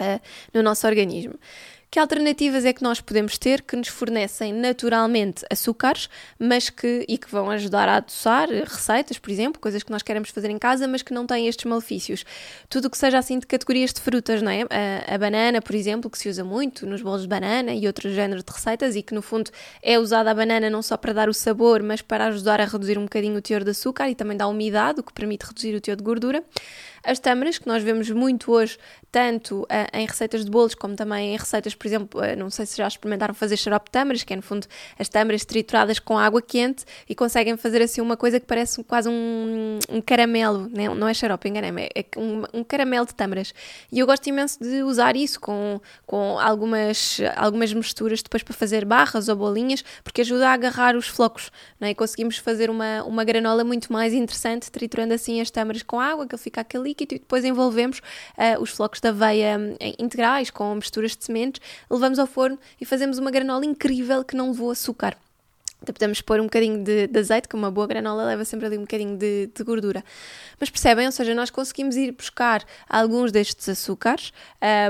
uh, 0.00 0.20
no 0.52 0.62
nosso 0.62 0.86
organismo. 0.86 1.34
Que 1.94 2.00
alternativas 2.00 2.64
é 2.64 2.72
que 2.72 2.82
nós 2.82 3.00
podemos 3.00 3.38
ter 3.38 3.62
que 3.62 3.76
nos 3.76 3.86
fornecem 3.86 4.52
naturalmente 4.52 5.46
açúcares, 5.48 6.10
mas 6.36 6.68
que 6.68 7.04
e 7.08 7.16
que 7.16 7.30
vão 7.30 7.48
ajudar 7.50 7.88
a 7.88 7.98
adoçar 7.98 8.48
receitas, 8.48 9.16
por 9.16 9.30
exemplo, 9.30 9.60
coisas 9.60 9.80
que 9.80 9.92
nós 9.92 10.02
queremos 10.02 10.30
fazer 10.30 10.50
em 10.50 10.58
casa, 10.58 10.88
mas 10.88 11.02
que 11.02 11.14
não 11.14 11.24
têm 11.24 11.46
estes 11.46 11.66
malefícios. 11.66 12.24
Tudo 12.68 12.86
o 12.86 12.90
que 12.90 12.98
seja 12.98 13.16
assim 13.16 13.38
de 13.38 13.46
categorias 13.46 13.92
de 13.92 14.00
frutas, 14.00 14.42
não 14.42 14.50
é? 14.50 14.62
A, 14.62 15.14
a, 15.14 15.18
banana, 15.18 15.62
por 15.62 15.72
exemplo, 15.76 16.10
que 16.10 16.18
se 16.18 16.28
usa 16.28 16.42
muito 16.42 16.84
nos 16.84 17.00
bolos 17.00 17.22
de 17.22 17.28
banana 17.28 17.72
e 17.72 17.86
outros 17.86 18.12
géneros 18.12 18.42
de 18.42 18.52
receitas 18.52 18.96
e 18.96 19.00
que 19.04 19.14
no 19.14 19.22
fundo 19.22 19.52
é 19.80 19.96
usada 19.96 20.32
a 20.32 20.34
banana 20.34 20.68
não 20.68 20.82
só 20.82 20.96
para 20.96 21.12
dar 21.12 21.28
o 21.28 21.32
sabor, 21.32 21.80
mas 21.80 22.02
para 22.02 22.26
ajudar 22.26 22.60
a 22.60 22.64
reduzir 22.64 22.98
um 22.98 23.04
bocadinho 23.04 23.38
o 23.38 23.40
teor 23.40 23.62
de 23.62 23.70
açúcar 23.70 24.10
e 24.10 24.16
também 24.16 24.36
dá 24.36 24.48
umidade, 24.48 24.98
o 24.98 25.04
que 25.04 25.12
permite 25.12 25.46
reduzir 25.46 25.76
o 25.76 25.80
teor 25.80 25.96
de 25.96 26.02
gordura. 26.02 26.42
As 27.04 27.18
tâmaras, 27.18 27.58
que 27.58 27.66
nós 27.66 27.82
vemos 27.82 28.08
muito 28.10 28.50
hoje, 28.50 28.78
tanto 29.12 29.62
uh, 29.62 29.66
em 29.92 30.06
receitas 30.06 30.44
de 30.44 30.50
bolos 30.50 30.74
como 30.74 30.96
também 30.96 31.34
em 31.34 31.36
receitas, 31.36 31.74
por 31.74 31.86
exemplo, 31.86 32.20
uh, 32.20 32.36
não 32.36 32.48
sei 32.48 32.64
se 32.64 32.78
já 32.78 32.88
experimentaram 32.88 33.34
fazer 33.34 33.58
xarope 33.58 33.84
de 33.86 33.92
tâmaras, 33.92 34.24
que 34.24 34.32
é 34.32 34.36
no 34.36 34.42
fundo 34.42 34.66
as 34.98 35.08
tâmaras 35.08 35.44
trituradas 35.44 35.98
com 35.98 36.18
água 36.18 36.40
quente 36.40 36.84
e 37.08 37.14
conseguem 37.14 37.56
fazer 37.58 37.82
assim 37.82 38.00
uma 38.00 38.16
coisa 38.16 38.40
que 38.40 38.46
parece 38.46 38.82
quase 38.84 39.08
um, 39.08 39.78
um 39.90 40.00
caramelo, 40.00 40.68
né? 40.70 40.88
não 40.88 41.06
é 41.06 41.12
xarope, 41.12 41.46
enganei-me, 41.46 41.82
é, 41.82 41.90
é 41.94 42.04
um, 42.18 42.42
um, 42.54 42.64
caramelo 42.64 43.06
de 43.06 43.14
tâmaras. 43.14 43.52
E 43.92 43.98
eu 43.98 44.06
gosto 44.06 44.26
imenso 44.26 44.58
de 44.58 44.82
usar 44.82 45.14
isso 45.14 45.38
com, 45.38 45.78
com 46.06 46.38
algumas, 46.40 47.20
algumas 47.36 47.72
misturas 47.72 48.22
depois 48.22 48.42
para 48.42 48.54
fazer 48.54 48.86
barras 48.86 49.28
ou 49.28 49.36
bolinhas, 49.36 49.84
porque 50.02 50.22
ajuda 50.22 50.48
a 50.48 50.52
agarrar 50.54 50.96
os 50.96 51.06
flocos, 51.06 51.52
né? 51.78 51.90
e 51.90 51.94
conseguimos 51.94 52.38
fazer 52.38 52.70
uma, 52.70 53.04
uma 53.04 53.24
granola 53.24 53.62
muito 53.62 53.92
mais 53.92 54.14
interessante, 54.14 54.72
triturando 54.72 55.12
assim 55.12 55.40
as 55.40 55.50
tâmaras 55.50 55.82
com 55.82 56.00
água, 56.00 56.26
que 56.26 56.34
ele 56.34 56.42
fica 56.42 56.62
aquele 56.62 56.93
líquido 56.94 57.16
e 57.16 57.18
depois 57.18 57.44
envolvemos 57.44 57.98
uh, 57.98 58.62
os 58.62 58.70
flocos 58.70 59.00
de 59.00 59.08
aveia 59.08 59.58
hum, 59.58 59.76
integrais 59.98 60.50
com 60.50 60.74
misturas 60.76 61.16
de 61.16 61.24
sementes, 61.24 61.60
levamos 61.90 62.18
ao 62.18 62.26
forno 62.26 62.58
e 62.80 62.84
fazemos 62.84 63.18
uma 63.18 63.30
granola 63.30 63.66
incrível 63.66 64.24
que 64.24 64.36
não 64.36 64.48
levou 64.48 64.70
açúcar. 64.70 65.16
Até 65.84 65.92
podemos 65.92 66.22
pôr 66.22 66.40
um 66.40 66.44
bocadinho 66.44 66.82
de, 66.82 67.06
de, 67.06 67.18
azeite, 67.18 67.46
que 67.46 67.54
uma 67.54 67.70
boa 67.70 67.86
granola 67.86 68.24
leva 68.24 68.42
sempre 68.44 68.66
ali 68.66 68.78
um 68.78 68.82
bocadinho 68.82 69.18
de, 69.18 69.50
de, 69.54 69.64
gordura. 69.64 70.02
Mas 70.58 70.70
percebem? 70.70 71.04
Ou 71.04 71.12
seja, 71.12 71.34
nós 71.34 71.50
conseguimos 71.50 71.94
ir 71.94 72.12
buscar 72.12 72.64
alguns 72.88 73.30
destes 73.30 73.68
açúcares 73.68 74.32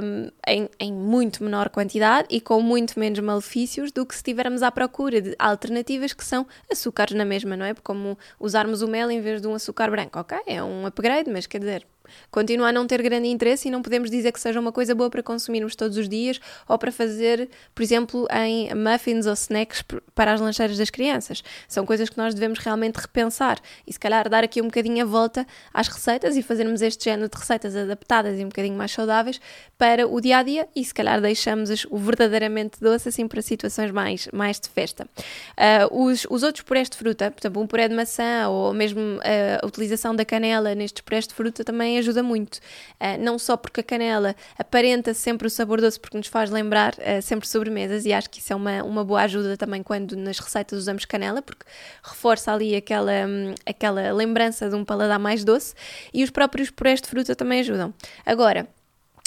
um, 0.03 0.31
em, 0.47 0.69
em, 0.79 0.93
muito 0.93 1.43
menor 1.43 1.69
quantidade 1.69 2.29
e 2.31 2.41
com 2.41 2.63
muito 2.63 2.99
menos 2.99 3.19
malefícios 3.19 3.91
do 3.91 4.07
que 4.07 4.15
se 4.15 4.21
estivermos 4.21 4.63
à 4.63 4.71
procura 4.71 5.21
de 5.21 5.35
alternativas 5.37 6.13
que 6.13 6.25
são 6.25 6.47
açúcares 6.71 7.17
na 7.17 7.25
mesma, 7.25 7.57
não 7.57 7.67
é? 7.67 7.75
Como 7.75 8.17
usarmos 8.39 8.81
o 8.81 8.87
mel 8.87 9.11
em 9.11 9.21
vez 9.21 9.43
de 9.43 9.49
um 9.49 9.55
açúcar 9.55 9.91
branco, 9.91 10.21
ok? 10.21 10.39
É 10.47 10.63
um 10.63 10.87
upgrade, 10.87 11.29
mas 11.29 11.47
quer 11.49 11.59
dizer, 11.59 11.85
continua 12.31 12.69
a 12.69 12.73
não 12.73 12.87
ter 12.87 13.03
grande 13.03 13.29
interesse 13.29 13.69
e 13.69 13.71
não 13.71 13.83
podemos 13.83 14.11
dizer 14.11 14.33
que 14.33 14.41
seja 14.41 14.59
uma 14.61 14.73
coisa 14.73 14.95
boa 14.95 15.11
para 15.11 15.23
consumirmos 15.23 15.75
todos 15.75 15.97
os 15.97 16.09
dias 16.09 16.41
ou 16.69 16.79
para 16.79 16.93
fazer, 16.93 17.49
por 17.75 17.83
exemplo, 17.83 18.27
em 18.31 18.75
muffins 18.75 19.27
ou 19.27 19.33
snacks 19.35 19.85
para 20.15 20.33
as 20.33 20.41
lancheiras 20.41 20.79
das 20.79 20.91
crianças. 20.91 21.43
São 21.69 21.87
coisas 21.87 22.09
que 22.09 22.19
nós 22.19 22.35
devemos 22.35 22.59
realmente 22.59 22.97
repensar 22.97 23.59
e 23.87 23.93
se 23.93 23.99
calhar 23.99 24.29
dar 24.29 24.45
aqui 24.45 24.61
um 24.61 24.67
bocadinho 24.67 25.05
a 25.05 25.07
volta 25.07 25.47
às 25.73 25.89
receitas 25.89 26.37
e 26.37 26.43
fazermos 26.43 26.83
este 26.83 27.05
género 27.05 27.29
de 27.29 27.37
receitas 27.37 27.77
adaptadas 27.77 28.39
e 28.39 28.45
um 28.45 28.49
bocadinho 28.49 28.77
mais 28.77 28.93
saudáveis 28.93 29.41
para 29.79 30.07
o 30.07 30.21
dia 30.21 30.39
a 30.39 30.43
dia 30.43 30.69
e 30.75 30.85
se 30.85 30.95
calhar 30.95 31.21
deixamos 31.21 31.87
o 31.91 31.99
verdadeiramente 31.99 32.81
doce 32.81 33.09
assim 33.09 33.27
para 33.27 33.43
situações 33.43 33.91
mais, 33.91 34.29
mais 34.33 34.61
de 34.61 34.69
festa. 34.69 35.05
Uh, 35.05 36.05
os, 36.05 36.27
os 36.31 36.43
outros 36.43 36.63
purés 36.63 36.89
de 36.89 36.97
fruta, 36.97 37.31
por 37.31 37.41
exemplo, 37.41 37.63
um 37.63 37.67
puré 37.67 37.89
de 37.89 37.95
maçã 37.95 38.49
ou 38.49 38.73
mesmo 38.73 39.01
uh, 39.01 39.21
a 39.63 39.67
utilização 39.67 40.15
da 40.15 40.25
canela 40.25 40.75
nestes 40.75 41.03
purés 41.03 41.27
de 41.27 41.35
fruta 41.35 41.65
também 41.65 41.94
ajuda 41.99 42.23
muito. 42.23 42.57
Uh, 43.01 43.19
não 43.19 43.39
só 43.39 43.57
porque 43.57 43.81
a 43.81 43.83
canela 43.83 44.35
aparenta 44.59 45.15
sempre 45.15 45.47
o 45.47 45.51
sabor 45.51 45.81
doce, 45.81 45.99
porque 45.99 46.17
nos 46.17 46.27
faz 46.27 46.51
lembrar 46.51 46.95
uh, 46.95 47.23
sempre 47.23 47.49
sobremesas, 47.49 48.05
e 48.05 48.13
acho 48.13 48.31
que 48.31 48.41
isso 48.41 48.53
é 48.53 48.57
uma, 48.57 48.83
uma 48.83 49.05
boa 49.05 49.23
ajuda 49.23 49.57
também 49.57 49.83
quando 49.83 50.17
nas 50.17 50.39
receitas 50.39 50.79
usamos 50.79 51.05
canela, 51.05 51.43
porque 51.43 51.65
reforça 52.03 52.53
ali 52.53 52.75
aquela, 52.75 53.13
um, 53.27 53.55
aquela 53.67 54.13
lembrança 54.13 54.69
de 54.69 54.75
um 54.75 54.85
paladar 54.85 55.19
mais 55.19 55.45
doce, 55.45 55.75
e 56.13 56.23
os 56.25 56.31
próprios 56.31 56.71
purés 56.71 57.01
de 57.01 57.09
fruta 57.09 57.35
também 57.35 57.61
ajudam. 57.61 57.93
Agora, 58.25 58.69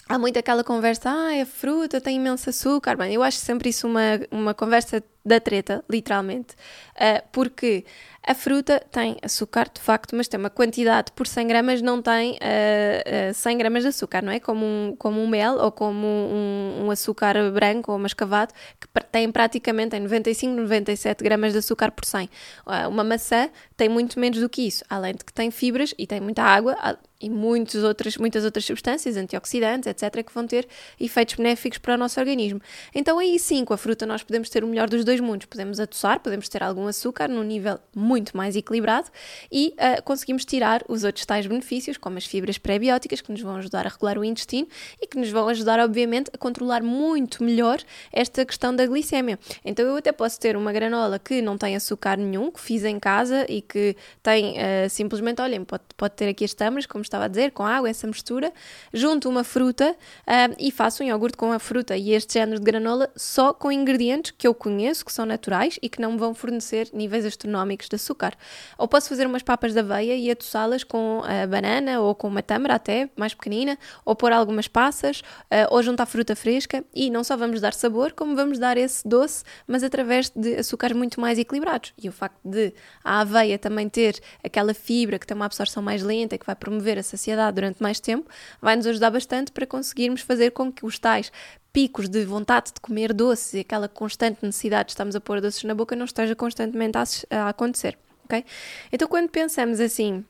há 0.08 0.18
muito 0.18 0.40
aquela 0.40 0.64
conversa, 0.64 1.10
ah, 1.10 1.42
a 1.42 1.46
fruta 1.46 2.00
tem 2.00 2.18
imenso 2.18 2.50
açúcar. 2.50 2.96
Bem, 2.96 3.14
eu 3.14 3.22
acho 3.22 3.38
sempre 3.38 3.70
isso 3.70 3.88
uma, 3.88 4.20
uma 4.32 4.54
conversa 4.54 5.04
da 5.28 5.40
treta, 5.40 5.84
literalmente, 5.90 6.56
uh, 6.96 7.22
porque 7.32 7.84
a 8.28 8.36
fruta 8.36 8.84
tem 8.92 9.16
açúcar, 9.22 9.70
de 9.74 9.80
facto, 9.80 10.14
mas 10.14 10.28
tem 10.28 10.38
uma 10.38 10.50
quantidade 10.50 11.14
por 11.14 11.26
100 11.26 11.48
gramas, 11.48 11.82
não 11.82 12.02
tem 12.02 12.34
uh, 12.34 13.32
uh, 13.32 13.34
100 13.34 13.58
gramas 13.58 13.84
de 13.84 13.90
açúcar, 13.90 14.22
não 14.22 14.34
é? 14.34 14.40
Como 14.40 14.66
um, 14.66 14.96
como 14.98 15.22
um 15.22 15.28
mel 15.28 15.56
ou 15.56 15.72
como 15.72 16.06
um, 16.06 16.86
um 16.86 16.92
açúcar 16.92 17.36
branco 17.52 17.90
ou 17.90 17.98
mascavado, 17.98 18.54
que 18.82 18.88
tem 19.12 19.32
praticamente 19.32 19.92
tem 19.92 20.02
95, 20.02 20.54
97 20.54 21.24
gramas 21.24 21.54
de 21.54 21.60
açúcar 21.60 21.90
por 21.90 22.04
100. 22.04 22.26
Uh, 22.26 22.90
uma 22.90 23.04
maçã 23.04 23.50
tem 23.78 23.88
muito 23.88 24.20
menos 24.20 24.40
do 24.40 24.50
que 24.50 24.62
isso, 24.68 24.84
além 24.90 25.14
de 25.14 25.24
que 25.24 25.32
tem 25.32 25.50
fibras 25.50 25.94
e 25.98 26.06
tem 26.06 26.20
muita 26.20 26.44
água, 26.44 26.76
e 27.20 27.30
muitas 27.30 27.84
outras, 27.84 28.18
muitas 28.18 28.46
outras 28.46 28.66
substâncias, 28.66 29.18
antioxidantes, 29.18 29.88
etc., 29.88 30.24
que 30.24 30.34
vão 30.34 30.46
ter 30.46 30.68
efeitos 31.00 31.36
benéficos 31.36 31.80
para 31.80 31.96
o 31.96 31.98
nosso 31.98 32.20
organismo. 32.20 32.62
Então, 32.94 33.18
aí 33.18 33.40
sim, 33.40 33.66
com 33.66 33.74
a 33.74 33.78
fruta, 33.78 34.06
nós 34.06 34.22
podemos 34.24 34.50
ter 34.50 34.64
o 34.64 34.68
melhor 34.68 34.88
dos 34.88 35.04
dois 35.04 35.17
mundos. 35.20 35.46
Podemos 35.46 35.80
adoçar, 35.80 36.20
podemos 36.20 36.48
ter 36.50 36.64
algum 36.64 36.88
açúcar 36.88 37.28
num 37.28 37.44
nível 37.44 37.80
muito 37.96 38.36
mais 38.36 38.56
equilibrado 38.56 39.10
e 39.52 39.74
uh, 39.74 40.02
conseguimos 40.04 40.46
tirar 40.46 40.84
os 40.88 41.04
outros 41.04 41.26
tais 41.26 41.46
benefícios, 41.48 41.98
como 41.98 42.18
as 42.18 42.26
fibras 42.26 42.58
pré-bióticas, 42.58 43.22
que 43.22 43.32
nos 43.32 43.42
vão 43.42 43.56
ajudar 43.58 43.86
a 43.86 43.90
regular 43.90 44.18
o 44.18 44.24
intestino 44.24 44.68
e 45.02 45.08
que 45.08 45.18
nos 45.18 45.30
vão 45.30 45.48
ajudar, 45.50 45.80
obviamente, 45.80 46.30
a 46.34 46.38
controlar 46.38 46.82
muito 46.82 47.44
melhor 47.44 47.80
esta 48.12 48.46
questão 48.46 48.76
da 48.76 48.86
glicemia. 48.86 49.40
Então, 49.64 49.86
eu 49.86 49.96
até 49.96 50.12
posso 50.12 50.40
ter 50.40 50.56
uma 50.56 50.72
granola 50.72 51.20
que 51.20 51.42
não 51.42 51.58
tem 51.58 51.76
açúcar 51.76 52.18
nenhum, 52.18 52.52
que 52.52 52.60
fiz 52.60 52.84
em 52.84 53.00
casa 53.00 53.46
e 53.50 53.62
que 53.62 53.96
tem 54.22 54.54
uh, 54.54 54.90
simplesmente, 54.90 55.42
olhem, 55.42 55.64
pode, 55.64 55.84
pode 55.96 56.16
ter 56.16 56.30
aqui 56.30 56.46
as 56.46 56.54
tâmaras, 56.54 56.86
como 56.86 57.02
estava 57.02 57.26
a 57.26 57.28
dizer, 57.28 57.52
com 57.52 57.64
água, 57.64 57.90
essa 57.90 58.08
mistura, 58.08 58.52
junto 58.94 59.30
uma 59.30 59.44
fruta 59.44 59.92
uh, 59.92 60.56
e 60.60 60.72
faço 60.72 61.04
um 61.04 61.08
iogurte 61.08 61.38
com 61.38 61.52
a 61.52 61.60
fruta 61.60 61.96
e 61.96 62.12
este 62.14 62.34
género 62.34 62.60
de 62.60 62.66
granola 62.66 63.10
só 63.16 63.54
com 63.54 63.72
ingredientes 63.72 64.34
que 64.38 64.48
eu 64.48 64.54
conheço, 64.54 65.06
que 65.08 65.14
são 65.14 65.26
naturais 65.26 65.80
e 65.82 65.90
que 65.90 66.00
não 66.00 66.12
me 66.12 66.18
vão 66.18 66.34
fornecer 66.34 66.90
níveis 66.94 67.26
astronómicos 67.26 67.90
de 67.90 67.96
açúcar. 67.96 68.34
Ou 68.78 68.88
posso 68.88 69.10
fazer 69.10 69.26
umas 69.26 69.42
papas 69.42 69.74
de 69.74 69.80
aveia 69.80 70.16
e 70.16 70.30
adoçá-las 70.30 70.84
com 70.84 71.24
a 71.24 71.48
banana 71.48 72.00
ou 72.02 72.14
com 72.14 72.28
uma 72.28 72.44
tâmara 72.44 72.76
até, 72.76 73.10
mais 73.16 73.34
pequenina, 73.34 73.78
ou 74.06 74.16
pôr 74.16 74.32
algumas 74.32 74.68
passas, 74.68 75.22
uh, 75.22 75.68
ou 75.70 75.82
juntar 75.82 76.06
fruta 76.06 76.36
fresca 76.36 76.84
e 76.94 77.10
não 77.10 77.24
só 77.24 77.36
vamos 77.36 77.62
dar 77.62 77.74
sabor, 77.74 78.12
como 78.14 78.36
vamos 78.36 78.60
dar 78.60 78.78
esse 78.78 79.08
doce, 79.08 79.44
mas 79.66 79.84
através 79.84 80.30
de 80.30 80.56
açúcares 80.56 80.96
muito 80.96 81.20
mais 81.20 81.40
equilibrados. 81.40 81.94
E 81.98 82.10
o 82.10 82.12
facto 82.12 82.38
de 82.44 82.74
a 83.04 83.22
aveia 83.22 83.58
também 83.58 83.90
ter 83.90 84.20
aquela 84.44 84.74
fibra 84.74 85.18
que 85.18 85.26
tem 85.26 85.36
uma 85.36 85.46
absorção 85.46 85.82
mais 85.82 86.04
lenta 86.04 86.36
e 86.36 86.38
que 86.38 86.46
vai 86.46 86.56
promover 86.56 87.00
a 87.00 87.04
saciedade 87.04 87.56
durante 87.56 87.82
mais 87.82 88.00
tempo, 88.00 88.30
vai 88.62 88.76
nos 88.76 88.86
ajudar 88.86 89.10
bastante 89.10 89.52
para 89.52 89.66
conseguirmos 89.66 90.22
fazer 90.22 90.52
com 90.52 90.72
que 90.72 90.86
os 90.86 91.00
tais 91.00 91.32
picos 91.78 92.10
de 92.10 92.26
vontade 92.26 92.74
de 92.74 92.82
comer 92.82 93.14
doces 93.14 93.54
e 93.54 93.60
aquela 93.60 93.88
constante 93.88 94.40
necessidade 94.42 94.88
de 94.88 94.94
estarmos 94.94 95.16
a 95.16 95.22
pôr 95.22 95.40
doces 95.40 95.64
na 95.64 95.76
boca 95.76 95.96
não 95.96 96.06
esteja 96.06 96.36
constantemente 96.36 96.98
a, 96.98 97.04
a 97.44 97.50
acontecer, 97.50 97.96
ok? 98.26 98.44
Então 98.92 99.08
quando 99.08 99.30
pensamos 99.30 99.80
assim 99.80 100.26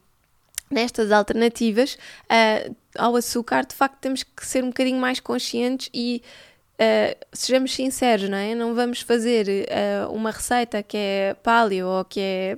nestas 0.70 1.10
alternativas 1.10 1.98
uh, 2.26 2.76
ao 2.98 3.16
açúcar, 3.16 3.66
de 3.66 3.74
facto 3.74 3.98
temos 4.02 4.24
que 4.24 4.46
ser 4.46 4.62
um 4.62 4.68
bocadinho 4.68 5.00
mais 5.00 5.22
conscientes 5.22 5.90
e 5.94 6.22
uh, 6.82 7.26
sejamos 7.32 7.74
sinceros, 7.74 8.28
não 8.28 8.38
é? 8.38 8.54
Não 8.54 8.76
vamos 8.76 9.00
fazer 9.00 9.48
uh, 9.48 10.12
uma 10.12 10.32
receita 10.32 10.84
que 10.84 10.98
é 10.98 11.34
paleo 11.42 11.88
ou 11.88 12.04
que 12.04 12.20
é 12.20 12.58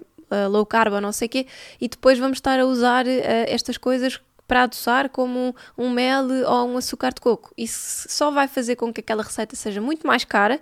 low 0.50 0.66
carb 0.66 0.94
ou 0.94 1.02
não 1.02 1.12
sei 1.12 1.28
o 1.28 1.30
quê 1.30 1.46
e 1.80 1.88
depois 1.88 2.18
vamos 2.18 2.38
estar 2.38 2.60
a 2.60 2.66
usar 2.66 3.06
estas 3.08 3.78
coisas 3.78 4.20
para 4.50 4.64
adoçar 4.64 5.10
como 5.10 5.56
um 5.78 5.92
mel 5.92 6.26
ou 6.48 6.68
um 6.68 6.78
açúcar 6.78 7.14
de 7.14 7.22
coco. 7.22 7.54
Isso 7.56 8.08
só 8.10 8.32
vai 8.32 8.48
fazer 8.48 8.76
com 8.76 8.92
que 8.92 9.00
aquela 9.00 9.22
receita 9.22 9.56
seja 9.56 9.80
muito 9.80 10.08
mais 10.08 10.26
cara, 10.26 10.60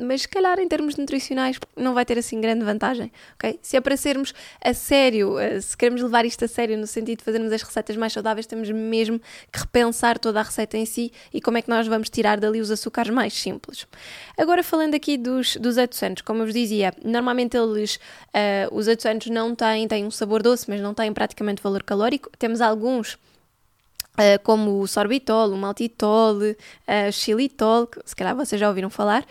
mas 0.00 0.22
se 0.22 0.28
calhar 0.28 0.60
em 0.60 0.68
termos 0.68 0.96
nutricionais 0.96 1.58
não 1.76 1.92
vai 1.92 2.04
ter 2.04 2.16
assim 2.16 2.40
grande 2.40 2.64
vantagem, 2.64 3.10
ok? 3.34 3.58
Se 3.60 3.76
é 3.76 3.80
para 3.80 3.96
sermos 3.96 4.32
a 4.64 4.72
sério, 4.72 5.34
uh, 5.34 5.60
se 5.60 5.76
queremos 5.76 6.00
levar 6.00 6.24
isto 6.24 6.44
a 6.44 6.48
sério 6.48 6.78
no 6.78 6.86
sentido 6.86 7.18
de 7.18 7.24
fazermos 7.24 7.52
as 7.52 7.62
receitas 7.62 7.96
mais 7.96 8.12
saudáveis, 8.12 8.46
temos 8.46 8.70
mesmo 8.70 9.20
que 9.52 9.58
repensar 9.58 10.18
toda 10.18 10.38
a 10.38 10.42
receita 10.42 10.76
em 10.76 10.86
si 10.86 11.12
e 11.34 11.40
como 11.40 11.58
é 11.58 11.62
que 11.62 11.68
nós 11.68 11.86
vamos 11.88 12.08
tirar 12.08 12.38
dali 12.38 12.60
os 12.60 12.70
açúcares 12.70 13.12
mais 13.12 13.32
simples. 13.32 13.86
Agora 14.36 14.62
falando 14.62 14.94
aqui 14.94 15.16
dos, 15.16 15.56
dos 15.56 15.78
adoçantes, 15.78 16.22
como 16.22 16.42
eu 16.42 16.46
vos 16.46 16.54
dizia, 16.54 16.94
normalmente 17.04 17.56
eles, 17.56 17.96
uh, 17.96 18.72
os 18.72 18.86
adoçantes 18.86 19.30
não 19.30 19.54
têm, 19.54 19.88
têm 19.88 20.04
um 20.04 20.10
sabor 20.10 20.42
doce, 20.42 20.68
mas 20.68 20.80
não 20.80 20.94
têm 20.94 21.12
praticamente 21.12 21.60
valor 21.60 21.82
calórico. 21.82 22.30
Temos 22.38 22.60
alguns 22.68 23.14
uh, 24.18 24.38
como 24.42 24.80
o 24.80 24.86
sorbitol, 24.86 25.50
o 25.50 25.56
maltitol, 25.56 26.36
uh, 26.36 27.12
xilitol, 27.12 27.86
que 27.86 28.00
se 28.04 28.14
calhar 28.14 28.34
vocês 28.34 28.60
já 28.60 28.68
ouviram 28.68 28.90
falar, 28.90 29.24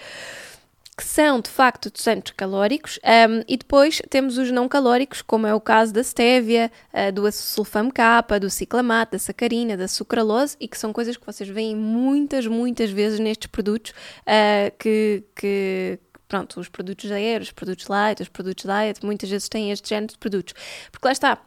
que 0.97 1.03
são 1.03 1.39
de 1.39 1.49
facto 1.49 1.91
200 1.91 2.31
calóricos, 2.31 2.99
um, 3.03 3.43
e 3.47 3.55
depois 3.55 4.01
temos 4.09 4.39
os 4.39 4.49
não 4.49 4.67
calóricos, 4.67 5.21
como 5.21 5.45
é 5.45 5.53
o 5.53 5.61
caso 5.61 5.93
da 5.93 6.03
stevia, 6.03 6.71
uh, 6.91 7.11
do 7.11 7.31
sulfame 7.31 7.91
K, 7.91 8.23
do 8.39 8.49
ciclamato, 8.49 9.11
da 9.11 9.19
sacarina, 9.19 9.77
da 9.77 9.87
sucralose, 9.87 10.57
e 10.59 10.67
que 10.67 10.77
são 10.77 10.91
coisas 10.91 11.15
que 11.15 11.25
vocês 11.25 11.47
veem 11.47 11.75
muitas, 11.75 12.47
muitas 12.47 12.89
vezes 12.89 13.19
nestes 13.19 13.45
produtos 13.45 13.91
uh, 13.91 14.75
que, 14.79 15.23
que, 15.35 15.99
pronto, 16.27 16.59
os 16.59 16.67
produtos 16.67 17.11
aéreos, 17.11 17.49
os 17.49 17.53
produtos 17.53 17.87
light, 17.87 18.19
os 18.23 18.29
produtos 18.29 18.65
diet, 18.65 19.05
muitas 19.05 19.29
vezes 19.29 19.47
têm 19.47 19.71
este 19.71 19.89
género 19.89 20.13
de 20.13 20.17
produtos. 20.17 20.55
Porque 20.91 21.07
lá 21.07 21.11
está, 21.11 21.37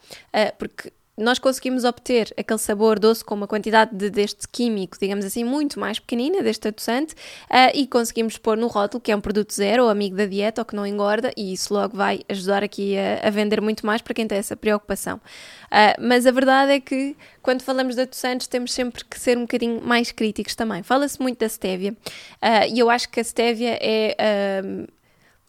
porque 0.58 0.92
nós 1.20 1.38
conseguimos 1.38 1.84
obter 1.84 2.32
aquele 2.36 2.58
sabor 2.58 2.98
doce 2.98 3.24
com 3.24 3.34
uma 3.34 3.46
quantidade 3.46 3.94
de, 3.94 4.10
deste 4.10 4.48
químico, 4.48 4.96
digamos 5.00 5.24
assim, 5.24 5.44
muito 5.44 5.78
mais 5.78 5.98
pequenina, 5.98 6.42
deste 6.42 6.68
adoçante, 6.68 7.14
uh, 7.14 7.70
e 7.74 7.86
conseguimos 7.86 8.38
pôr 8.38 8.56
no 8.56 8.66
rótulo 8.66 9.00
que 9.00 9.12
é 9.12 9.16
um 9.16 9.20
produto 9.20 9.52
zero, 9.54 9.84
ou 9.84 9.90
amigo 9.90 10.16
da 10.16 10.26
dieta, 10.26 10.60
ou 10.60 10.64
que 10.64 10.74
não 10.74 10.86
engorda, 10.86 11.32
e 11.36 11.52
isso 11.52 11.72
logo 11.72 11.96
vai 11.96 12.20
ajudar 12.28 12.64
aqui 12.64 12.96
a, 12.98 13.28
a 13.28 13.30
vender 13.30 13.60
muito 13.60 13.86
mais 13.86 14.00
para 14.02 14.14
quem 14.14 14.26
tem 14.26 14.38
essa 14.38 14.56
preocupação. 14.56 15.16
Uh, 15.16 16.00
mas 16.00 16.26
a 16.26 16.30
verdade 16.30 16.72
é 16.72 16.80
que 16.80 17.16
quando 17.42 17.62
falamos 17.62 17.94
de 17.94 18.02
adoçantes 18.02 18.46
temos 18.46 18.72
sempre 18.72 19.04
que 19.04 19.18
ser 19.18 19.36
um 19.36 19.42
bocadinho 19.42 19.80
mais 19.82 20.10
críticos 20.10 20.54
também. 20.54 20.82
Fala-se 20.82 21.20
muito 21.20 21.38
da 21.38 21.48
stevia, 21.48 21.92
uh, 21.92 22.74
e 22.74 22.78
eu 22.78 22.90
acho 22.90 23.08
que 23.08 23.20
a 23.20 23.24
stevia 23.24 23.78
é 23.80 24.60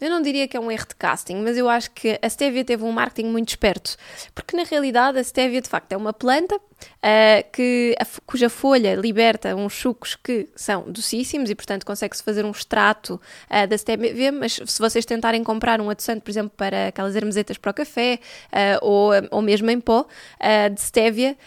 eu 0.01 0.09
não 0.09 0.21
diria 0.21 0.47
que 0.47 0.57
é 0.57 0.59
um 0.59 0.71
erro 0.71 0.87
de 0.87 0.95
casting, 0.95 1.35
mas 1.35 1.57
eu 1.57 1.69
acho 1.69 1.91
que 1.91 2.19
a 2.21 2.29
Stevia 2.29 2.65
teve 2.65 2.83
um 2.83 2.91
marketing 2.91 3.29
muito 3.29 3.49
esperto, 3.49 3.95
porque 4.33 4.57
na 4.57 4.63
realidade 4.63 5.19
a 5.19 5.23
Stevia 5.23 5.61
de 5.61 5.69
facto 5.69 5.91
é 5.93 5.97
uma 5.97 6.11
planta 6.11 6.55
uh, 6.55 7.51
que, 7.51 7.95
a, 7.99 8.05
cuja 8.25 8.49
folha 8.49 8.95
liberta 8.95 9.55
uns 9.55 9.73
sucos 9.73 10.15
que 10.15 10.49
são 10.55 10.83
docíssimos 10.91 11.49
e 11.49 11.55
portanto 11.55 11.85
consegue-se 11.85 12.23
fazer 12.23 12.43
um 12.43 12.51
extrato 12.51 13.21
uh, 13.49 13.67
da 13.67 13.77
Stevia, 13.77 14.31
mas 14.31 14.59
se 14.65 14.79
vocês 14.79 15.05
tentarem 15.05 15.43
comprar 15.43 15.79
um 15.79 15.89
adoçante, 15.89 16.21
por 16.21 16.31
exemplo, 16.31 16.51
para 16.57 16.87
aquelas 16.87 17.15
hermesetas 17.15 17.57
para 17.57 17.71
o 17.71 17.73
café 17.73 18.19
uh, 18.47 18.85
ou, 18.85 19.11
ou 19.29 19.41
mesmo 19.41 19.69
em 19.69 19.79
pó 19.79 20.05
de 20.73 20.81
Stevia, 20.81 21.37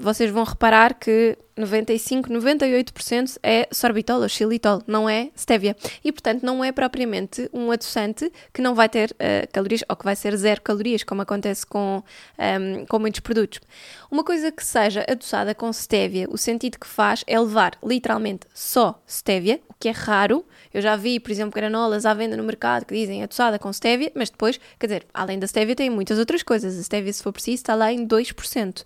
vocês 0.00 0.30
vão 0.30 0.44
reparar 0.44 0.94
que 0.94 1.36
95, 1.56 2.30
98% 2.30 3.38
é 3.42 3.68
sorbitol 3.70 4.22
ou 4.22 4.28
xilitol, 4.28 4.82
não 4.86 5.08
é 5.08 5.30
stevia. 5.36 5.76
E, 6.02 6.10
portanto, 6.10 6.42
não 6.42 6.64
é 6.64 6.72
propriamente 6.72 7.48
um 7.52 7.70
adoçante 7.70 8.32
que 8.52 8.62
não 8.62 8.74
vai 8.74 8.88
ter 8.88 9.10
uh, 9.12 9.52
calorias 9.52 9.84
ou 9.88 9.94
que 9.94 10.04
vai 10.04 10.16
ser 10.16 10.34
zero 10.36 10.62
calorias, 10.62 11.02
como 11.02 11.22
acontece 11.22 11.66
com, 11.66 12.02
um, 12.38 12.42
ehm, 12.42 12.86
com 12.86 12.98
muitos 12.98 13.20
produtos. 13.20 13.60
Uma 14.10 14.24
coisa 14.24 14.50
que 14.50 14.64
seja 14.64 15.04
adoçada 15.08 15.54
com 15.54 15.72
stevia, 15.72 16.26
o 16.30 16.38
sentido 16.38 16.78
que 16.78 16.86
faz 16.86 17.22
é 17.26 17.38
levar 17.38 17.76
literalmente 17.84 18.46
só 18.54 19.00
stevia, 19.06 19.60
o 19.68 19.74
que 19.78 19.88
é 19.88 19.92
raro. 19.92 20.44
Eu 20.72 20.80
já 20.80 20.96
vi, 20.96 21.20
por 21.20 21.30
exemplo, 21.30 21.54
granolas 21.54 22.06
à 22.06 22.14
venda 22.14 22.36
no 22.36 22.42
mercado 22.42 22.86
que 22.86 22.94
dizem 22.94 23.22
adoçada 23.22 23.58
com 23.58 23.72
stevia, 23.72 24.10
mas 24.14 24.30
depois, 24.30 24.58
quer 24.78 24.86
dizer, 24.86 25.06
além 25.12 25.38
da 25.38 25.46
stevia, 25.46 25.76
tem 25.76 25.90
muitas 25.90 26.18
outras 26.18 26.42
coisas. 26.42 26.78
A 26.78 26.82
stevia, 26.82 27.12
se 27.12 27.22
for 27.22 27.32
preciso, 27.32 27.56
está 27.56 27.74
lá 27.74 27.92
em 27.92 28.06
2%. 28.06 28.84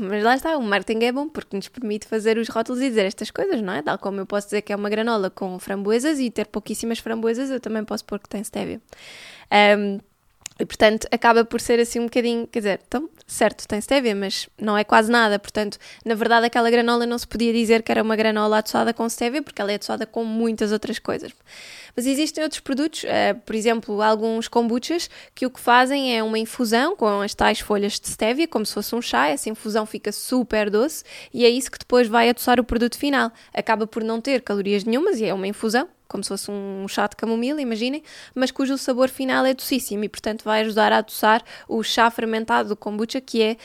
Mas 0.00 0.22
lá 0.24 0.34
está, 0.34 0.56
o 0.56 0.62
marketing 0.62 1.04
é 1.04 1.12
bom 1.12 1.28
porque 1.28 1.54
nos 1.54 1.68
permite 1.68 2.06
fazer 2.06 2.38
os 2.38 2.48
rótulos 2.48 2.80
e 2.80 2.88
dizer 2.88 3.04
estas 3.04 3.30
coisas, 3.30 3.60
não 3.60 3.72
é? 3.72 3.82
Tal 3.82 3.98
como 3.98 4.20
eu 4.20 4.26
posso 4.26 4.46
dizer 4.46 4.62
que 4.62 4.72
é 4.72 4.76
uma 4.76 4.88
granola 4.88 5.28
com 5.28 5.58
framboesas 5.58 6.18
e 6.18 6.30
ter 6.30 6.46
pouquíssimas 6.46 6.98
framboesas, 6.98 7.50
eu 7.50 7.60
também 7.60 7.84
posso 7.84 8.04
pôr 8.04 8.18
que 8.18 8.28
tem 8.28 8.42
stevia. 8.42 8.80
Um, 9.78 10.00
e 10.62 10.66
portanto 10.66 11.06
acaba 11.10 11.44
por 11.44 11.60
ser 11.60 11.80
assim 11.80 12.00
um 12.00 12.04
bocadinho, 12.04 12.46
quer 12.46 12.60
dizer, 12.60 12.80
então, 12.86 13.08
certo, 13.26 13.66
tem 13.66 13.80
stevia, 13.80 14.14
mas 14.14 14.48
não 14.60 14.76
é 14.76 14.84
quase 14.84 15.10
nada. 15.10 15.38
Portanto, 15.38 15.78
na 16.04 16.14
verdade, 16.14 16.46
aquela 16.46 16.70
granola 16.70 17.06
não 17.06 17.18
se 17.18 17.26
podia 17.26 17.52
dizer 17.52 17.82
que 17.82 17.90
era 17.92 18.02
uma 18.02 18.16
granola 18.16 18.58
adoçada 18.58 18.92
com 18.92 19.08
stevia, 19.08 19.42
porque 19.42 19.60
ela 19.60 19.72
é 19.72 19.76
adoçada 19.76 20.06
com 20.06 20.24
muitas 20.24 20.72
outras 20.72 20.98
coisas. 20.98 21.32
Mas 21.94 22.06
existem 22.06 22.42
outros 22.42 22.60
produtos, 22.60 23.04
uh, 23.04 23.38
por 23.44 23.54
exemplo, 23.54 24.00
alguns 24.02 24.48
kombuchas, 24.48 25.08
que 25.34 25.46
o 25.46 25.50
que 25.50 25.60
fazem 25.60 26.16
é 26.16 26.22
uma 26.22 26.38
infusão 26.38 26.96
com 26.96 27.20
as 27.20 27.34
tais 27.34 27.60
folhas 27.60 27.98
de 27.98 28.08
stevia, 28.08 28.48
como 28.48 28.64
se 28.66 28.74
fosse 28.74 28.94
um 28.94 29.02
chá. 29.02 29.28
Essa 29.28 29.48
infusão 29.48 29.86
fica 29.86 30.12
super 30.12 30.70
doce 30.70 31.04
e 31.32 31.44
é 31.44 31.48
isso 31.48 31.70
que 31.70 31.78
depois 31.78 32.08
vai 32.08 32.28
adoçar 32.28 32.60
o 32.60 32.64
produto 32.64 32.98
final. 32.98 33.32
Acaba 33.52 33.86
por 33.86 34.02
não 34.02 34.20
ter 34.20 34.42
calorias 34.42 34.84
nenhumas 34.84 35.20
e 35.20 35.24
é 35.24 35.34
uma 35.34 35.46
infusão, 35.46 35.88
como 36.10 36.24
se 36.24 36.28
fosse 36.28 36.50
um 36.50 36.86
chá 36.88 37.06
de 37.06 37.16
camomila, 37.16 37.62
imaginem, 37.62 38.02
mas 38.34 38.50
cujo 38.50 38.76
sabor 38.76 39.08
final 39.08 39.46
é 39.46 39.54
docíssimo 39.54 40.04
e, 40.04 40.08
portanto, 40.08 40.42
vai 40.42 40.62
ajudar 40.62 40.92
a 40.92 40.98
adoçar 40.98 41.42
o 41.68 41.82
chá 41.82 42.10
fermentado 42.10 42.68
do 42.68 42.76
kombucha, 42.76 43.20
que 43.20 43.42
é 43.42 43.56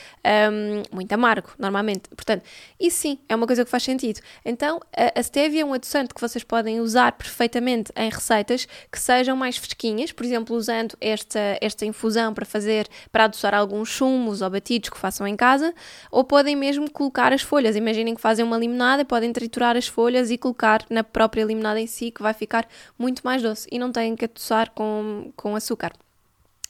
um, 0.48 0.82
muito 0.94 1.12
amargo, 1.12 1.50
normalmente. 1.58 2.08
Portanto, 2.10 2.44
isso 2.78 2.98
sim, 2.98 3.18
é 3.28 3.34
uma 3.34 3.46
coisa 3.46 3.64
que 3.64 3.70
faz 3.70 3.82
sentido. 3.82 4.20
Então, 4.44 4.80
a, 4.96 5.18
a 5.18 5.22
stevia 5.22 5.62
é 5.62 5.64
um 5.64 5.74
adoçante 5.74 6.14
que 6.14 6.20
vocês 6.20 6.44
podem 6.44 6.80
usar 6.80 7.12
perfeitamente 7.12 7.92
em 7.96 8.08
receitas 8.08 8.68
que 8.90 8.98
sejam 8.98 9.36
mais 9.36 9.56
fresquinhas, 9.56 10.12
por 10.12 10.24
exemplo, 10.24 10.56
usando 10.56 10.96
esta, 11.00 11.58
esta 11.60 11.84
infusão 11.84 12.32
para 12.32 12.46
fazer, 12.46 12.86
para 13.10 13.24
adoçar 13.24 13.54
alguns 13.54 13.88
chumos 13.88 14.40
ou 14.40 14.48
batidos 14.48 14.88
que 14.88 14.98
façam 14.98 15.26
em 15.26 15.34
casa, 15.34 15.74
ou 16.10 16.22
podem 16.22 16.54
mesmo 16.54 16.90
colocar 16.90 17.32
as 17.32 17.42
folhas. 17.42 17.74
Imaginem 17.74 18.14
que 18.14 18.20
fazem 18.20 18.44
uma 18.44 18.56
limonada, 18.56 19.04
podem 19.04 19.32
triturar 19.32 19.76
as 19.76 19.88
folhas 19.88 20.30
e 20.30 20.38
colocar 20.38 20.84
na 20.88 21.02
própria 21.02 21.44
limonada 21.44 21.80
em 21.80 21.86
si, 21.86 22.10
que 22.10 22.22
vai 22.22 22.34
ficar 22.36 22.68
muito 22.98 23.22
mais 23.24 23.42
doce 23.42 23.68
e 23.70 23.78
não 23.78 23.90
têm 23.90 24.14
que 24.14 24.26
adoçar 24.26 24.70
com, 24.70 25.32
com 25.36 25.56
açúcar. 25.56 25.92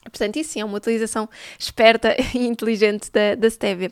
Portanto, 0.02 0.36
isso 0.36 0.52
sim 0.52 0.60
é 0.60 0.64
uma 0.64 0.76
utilização 0.76 1.28
esperta 1.58 2.16
e 2.34 2.46
inteligente 2.46 3.10
da, 3.10 3.34
da 3.34 3.50
stevia. 3.50 3.90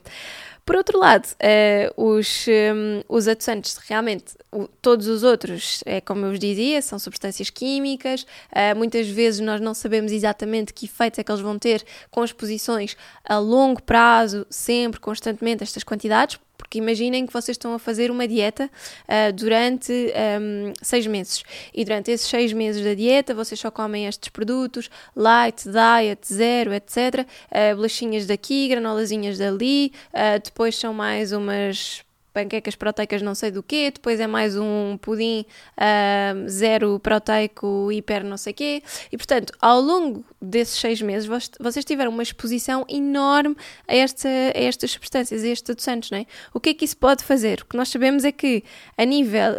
Por 0.64 0.76
outro 0.76 0.98
lado, 0.98 1.26
uh, 1.26 2.02
os, 2.02 2.46
um, 2.48 3.02
os 3.06 3.28
adoçantes, 3.28 3.76
realmente, 3.86 4.34
o, 4.50 4.66
todos 4.80 5.06
os 5.08 5.22
outros, 5.22 5.82
é 5.84 6.00
como 6.00 6.24
eu 6.24 6.30
vos 6.30 6.38
dizia, 6.38 6.80
são 6.80 6.98
substâncias 6.98 7.50
químicas. 7.50 8.22
Uh, 8.22 8.74
muitas 8.74 9.06
vezes 9.06 9.40
nós 9.40 9.60
não 9.60 9.74
sabemos 9.74 10.10
exatamente 10.10 10.72
que 10.72 10.86
efeitos 10.86 11.18
é 11.18 11.22
que 11.22 11.30
eles 11.30 11.42
vão 11.42 11.58
ter 11.58 11.84
com 12.10 12.24
exposições 12.24 12.96
a 13.22 13.36
longo 13.36 13.82
prazo, 13.82 14.46
sempre, 14.48 14.98
constantemente, 15.00 15.62
estas 15.62 15.84
quantidades, 15.84 16.38
porque 16.56 16.78
imaginem 16.78 17.26
que 17.26 17.32
vocês 17.32 17.54
estão 17.54 17.74
a 17.74 17.78
fazer 17.78 18.10
uma 18.10 18.26
dieta 18.26 18.70
uh, 19.04 19.32
durante 19.32 19.92
um, 19.92 20.72
seis 20.82 21.06
meses 21.06 21.42
e 21.72 21.84
durante 21.84 22.10
esses 22.10 22.28
seis 22.28 22.52
meses 22.52 22.84
da 22.84 22.94
dieta 22.94 23.34
vocês 23.34 23.58
só 23.60 23.70
comem 23.70 24.06
estes 24.06 24.28
produtos, 24.28 24.90
light, 25.14 25.64
diet, 25.64 26.20
zero, 26.32 26.72
etc. 26.72 27.26
Uh, 27.50 27.76
bolachinhas 27.76 28.26
daqui, 28.26 28.68
granolazinhas 28.68 29.38
dali, 29.38 29.92
uh, 30.12 30.40
depois 30.42 30.76
são 30.76 30.94
mais 30.94 31.32
umas 31.32 32.04
panquecas 32.34 32.74
proteicas 32.74 33.22
não 33.22 33.34
sei 33.34 33.52
do 33.52 33.62
quê, 33.62 33.92
depois 33.92 34.18
é 34.18 34.26
mais 34.26 34.56
um 34.56 34.98
pudim 35.00 35.46
uh, 35.78 36.48
zero 36.48 36.98
proteico, 36.98 37.90
hiper 37.92 38.24
não 38.24 38.36
sei 38.36 38.52
quê. 38.52 38.82
E 39.10 39.16
portanto, 39.16 39.52
ao 39.60 39.80
longo 39.80 40.24
desses 40.44 40.78
seis 40.78 41.00
meses, 41.00 41.28
vocês 41.60 41.84
tiveram 41.84 42.10
uma 42.10 42.22
exposição 42.22 42.84
enorme 42.88 43.56
a, 43.88 43.94
esta, 43.94 44.28
a 44.28 44.60
estas 44.60 44.92
substâncias, 44.92 45.42
a 45.42 45.48
estes 45.48 45.70
adoçantes, 45.70 46.10
não 46.10 46.18
é? 46.18 46.26
O 46.52 46.60
que 46.60 46.70
é 46.70 46.74
que 46.74 46.84
isso 46.84 46.96
pode 46.96 47.24
fazer? 47.24 47.62
O 47.62 47.66
que 47.66 47.76
nós 47.76 47.88
sabemos 47.88 48.24
é 48.24 48.32
que, 48.32 48.62
a 48.96 49.04
nível 49.04 49.52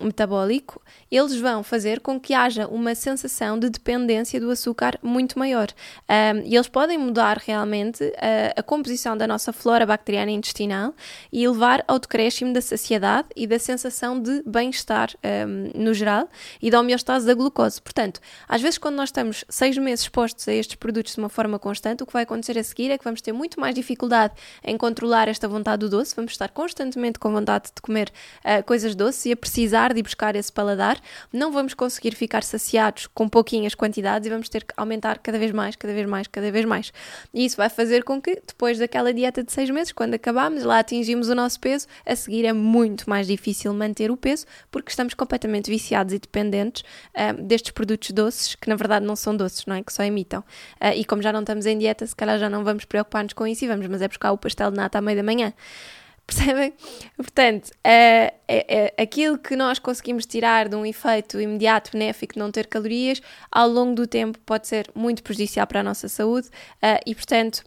um, 0.00 0.06
metabólico, 0.06 0.80
eles 1.10 1.36
vão 1.36 1.62
fazer 1.62 2.00
com 2.00 2.18
que 2.18 2.32
haja 2.32 2.66
uma 2.66 2.94
sensação 2.94 3.58
de 3.58 3.68
dependência 3.68 4.40
do 4.40 4.50
açúcar 4.50 4.98
muito 5.02 5.38
maior. 5.38 5.68
Um, 6.08 6.40
e 6.46 6.54
eles 6.54 6.68
podem 6.68 6.96
mudar 6.96 7.36
realmente 7.36 8.02
a, 8.16 8.60
a, 8.60 8.62
composição 8.62 9.14
da 9.14 9.26
nossa 9.26 9.52
flora 9.52 9.84
bacteriana 9.84 10.30
intestinal 10.30 10.94
e 11.30 11.46
levar 11.46 11.84
ao 11.86 11.98
decréscimo 11.98 12.54
da 12.54 12.62
saciedade 12.62 13.28
e 13.36 13.46
da 13.46 13.58
sensação 13.58 14.20
de 14.20 14.42
bem-estar 14.46 15.10
um, 15.22 15.82
no 15.82 15.92
geral 15.92 16.28
e 16.62 16.70
da 16.70 16.80
homeostase 16.80 17.26
da 17.26 17.34
glucose. 17.34 17.80
Portanto, 17.82 18.20
às 18.48 18.62
vezes, 18.62 18.78
quando 18.78 18.96
nós 18.96 19.08
estamos 19.08 19.44
seis 19.50 19.76
meses 19.76 20.08
expostos 20.12 20.46
a 20.46 20.52
estes 20.52 20.76
produtos 20.76 21.14
de 21.14 21.18
uma 21.18 21.30
forma 21.30 21.58
constante, 21.58 22.02
o 22.02 22.06
que 22.06 22.12
vai 22.12 22.24
acontecer 22.24 22.58
a 22.58 22.62
seguir 22.62 22.90
é 22.90 22.98
que 22.98 23.04
vamos 23.04 23.22
ter 23.22 23.32
muito 23.32 23.58
mais 23.58 23.74
dificuldade 23.74 24.34
em 24.62 24.76
controlar 24.76 25.26
esta 25.26 25.48
vontade 25.48 25.80
do 25.80 25.88
doce, 25.88 26.14
vamos 26.14 26.32
estar 26.32 26.50
constantemente 26.50 27.18
com 27.18 27.32
vontade 27.32 27.70
de 27.74 27.80
comer 27.80 28.12
uh, 28.44 28.62
coisas 28.64 28.94
doces 28.94 29.24
e 29.24 29.32
a 29.32 29.36
precisar 29.36 29.94
de 29.94 30.02
buscar 30.02 30.36
esse 30.36 30.52
paladar 30.52 31.00
não 31.32 31.50
vamos 31.50 31.72
conseguir 31.72 32.14
ficar 32.14 32.42
saciados 32.42 33.06
com 33.06 33.26
pouquinhas 33.26 33.74
quantidades 33.74 34.26
e 34.26 34.30
vamos 34.30 34.50
ter 34.50 34.64
que 34.64 34.74
aumentar 34.76 35.18
cada 35.18 35.38
vez 35.38 35.50
mais, 35.50 35.76
cada 35.76 35.94
vez 35.94 36.06
mais, 36.06 36.26
cada 36.26 36.52
vez 36.52 36.64
mais. 36.66 36.92
E 37.32 37.46
isso 37.46 37.56
vai 37.56 37.70
fazer 37.70 38.04
com 38.04 38.20
que, 38.20 38.34
depois 38.46 38.78
daquela 38.78 39.14
dieta 39.14 39.42
de 39.42 39.50
seis 39.50 39.70
meses, 39.70 39.92
quando 39.92 40.12
acabamos, 40.12 40.62
lá 40.62 40.80
atingimos 40.80 41.30
o 41.30 41.34
nosso 41.34 41.58
peso, 41.58 41.86
a 42.04 42.14
seguir 42.14 42.44
é 42.44 42.52
muito 42.52 43.08
mais 43.08 43.26
difícil 43.26 43.72
manter 43.72 44.10
o 44.10 44.16
peso 44.16 44.44
porque 44.70 44.90
estamos 44.90 45.14
completamente 45.14 45.70
viciados 45.70 46.12
e 46.12 46.18
dependentes 46.18 46.82
uh, 47.14 47.42
destes 47.42 47.70
produtos 47.70 48.10
doces, 48.10 48.54
que 48.54 48.68
na 48.68 48.76
verdade 48.76 49.06
não 49.06 49.16
são 49.16 49.34
doces, 49.34 49.64
não 49.64 49.76
é? 49.76 49.82
Que 49.82 49.92
só 49.92 50.01
imitam. 50.04 50.40
Uh, 50.80 50.94
e 50.96 51.04
como 51.04 51.22
já 51.22 51.32
não 51.32 51.40
estamos 51.40 51.66
em 51.66 51.78
dieta, 51.78 52.06
se 52.06 52.14
calhar 52.14 52.38
já 52.38 52.48
não 52.48 52.64
vamos 52.64 52.84
preocupar-nos 52.84 53.32
com 53.32 53.46
isso 53.46 53.64
e 53.64 53.68
vamos, 53.68 53.86
mas 53.86 54.02
é 54.02 54.08
buscar 54.08 54.32
o 54.32 54.38
pastel 54.38 54.70
de 54.70 54.76
nata 54.76 54.98
à 54.98 55.00
meia 55.00 55.16
da 55.16 55.22
manhã. 55.22 55.52
Percebem? 56.26 56.72
Portanto, 57.16 57.70
é, 57.82 58.34
é, 58.46 58.94
é, 58.96 59.02
aquilo 59.02 59.36
que 59.36 59.56
nós 59.56 59.78
conseguimos 59.78 60.24
tirar 60.24 60.68
de 60.68 60.76
um 60.76 60.86
efeito 60.86 61.40
imediato 61.40 61.90
benéfico 61.92 62.34
de 62.34 62.38
não 62.38 62.50
ter 62.50 62.66
calorias, 62.68 63.20
ao 63.50 63.68
longo 63.68 63.94
do 63.94 64.06
tempo 64.06 64.38
pode 64.46 64.68
ser 64.68 64.90
muito 64.94 65.22
prejudicial 65.22 65.66
para 65.66 65.80
a 65.80 65.82
nossa 65.82 66.08
saúde 66.08 66.48
uh, 66.48 67.00
e, 67.04 67.14
portanto, 67.14 67.64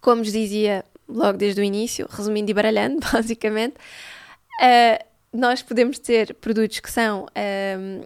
como 0.00 0.22
vos 0.22 0.32
dizia 0.32 0.84
logo 1.08 1.38
desde 1.38 1.60
o 1.60 1.64
início, 1.64 2.08
resumindo 2.10 2.50
e 2.50 2.54
baralhando, 2.54 2.98
basicamente, 3.12 3.76
nós 5.32 5.62
podemos 5.62 5.98
ter 5.98 6.34
produtos 6.34 6.80
que 6.80 6.90
são 6.90 7.26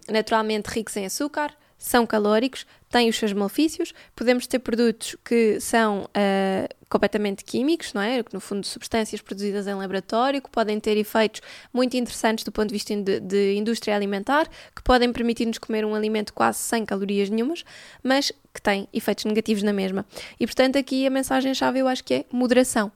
naturalmente 0.07 0.67
ricos 0.67 0.95
em 0.97 1.05
açúcar, 1.05 1.51
são 1.81 2.05
calóricos, 2.05 2.63
têm 2.91 3.09
os 3.09 3.15
seus 3.15 3.33
malefícios. 3.33 3.91
Podemos 4.15 4.45
ter 4.45 4.59
produtos 4.59 5.15
que 5.25 5.59
são 5.59 6.03
uh, 6.03 6.75
completamente 6.87 7.43
químicos, 7.43 7.91
não 7.91 8.01
é? 8.03 8.21
Que 8.21 8.31
no 8.35 8.39
fundo 8.39 8.63
substâncias 8.67 9.19
produzidas 9.19 9.65
em 9.65 9.73
laboratório, 9.73 10.43
que 10.43 10.49
podem 10.49 10.79
ter 10.79 10.95
efeitos 10.95 11.41
muito 11.73 11.97
interessantes 11.97 12.45
do 12.45 12.51
ponto 12.51 12.67
de 12.67 12.73
vista 12.73 12.95
de, 12.95 13.19
de 13.19 13.55
indústria 13.55 13.95
alimentar, 13.95 14.47
que 14.75 14.83
podem 14.83 15.11
permitir-nos 15.11 15.57
comer 15.57 15.83
um 15.83 15.95
alimento 15.95 16.33
quase 16.33 16.59
sem 16.59 16.85
calorias 16.85 17.31
nenhumas, 17.31 17.65
mas 18.03 18.31
que 18.53 18.61
têm 18.61 18.87
efeitos 18.93 19.25
negativos 19.25 19.63
na 19.63 19.73
mesma. 19.73 20.05
E 20.39 20.45
portanto 20.45 20.77
aqui 20.77 21.07
a 21.07 21.09
mensagem-chave 21.09 21.79
eu 21.79 21.87
acho 21.87 22.03
que 22.03 22.13
é 22.13 22.25
moderação. 22.31 22.91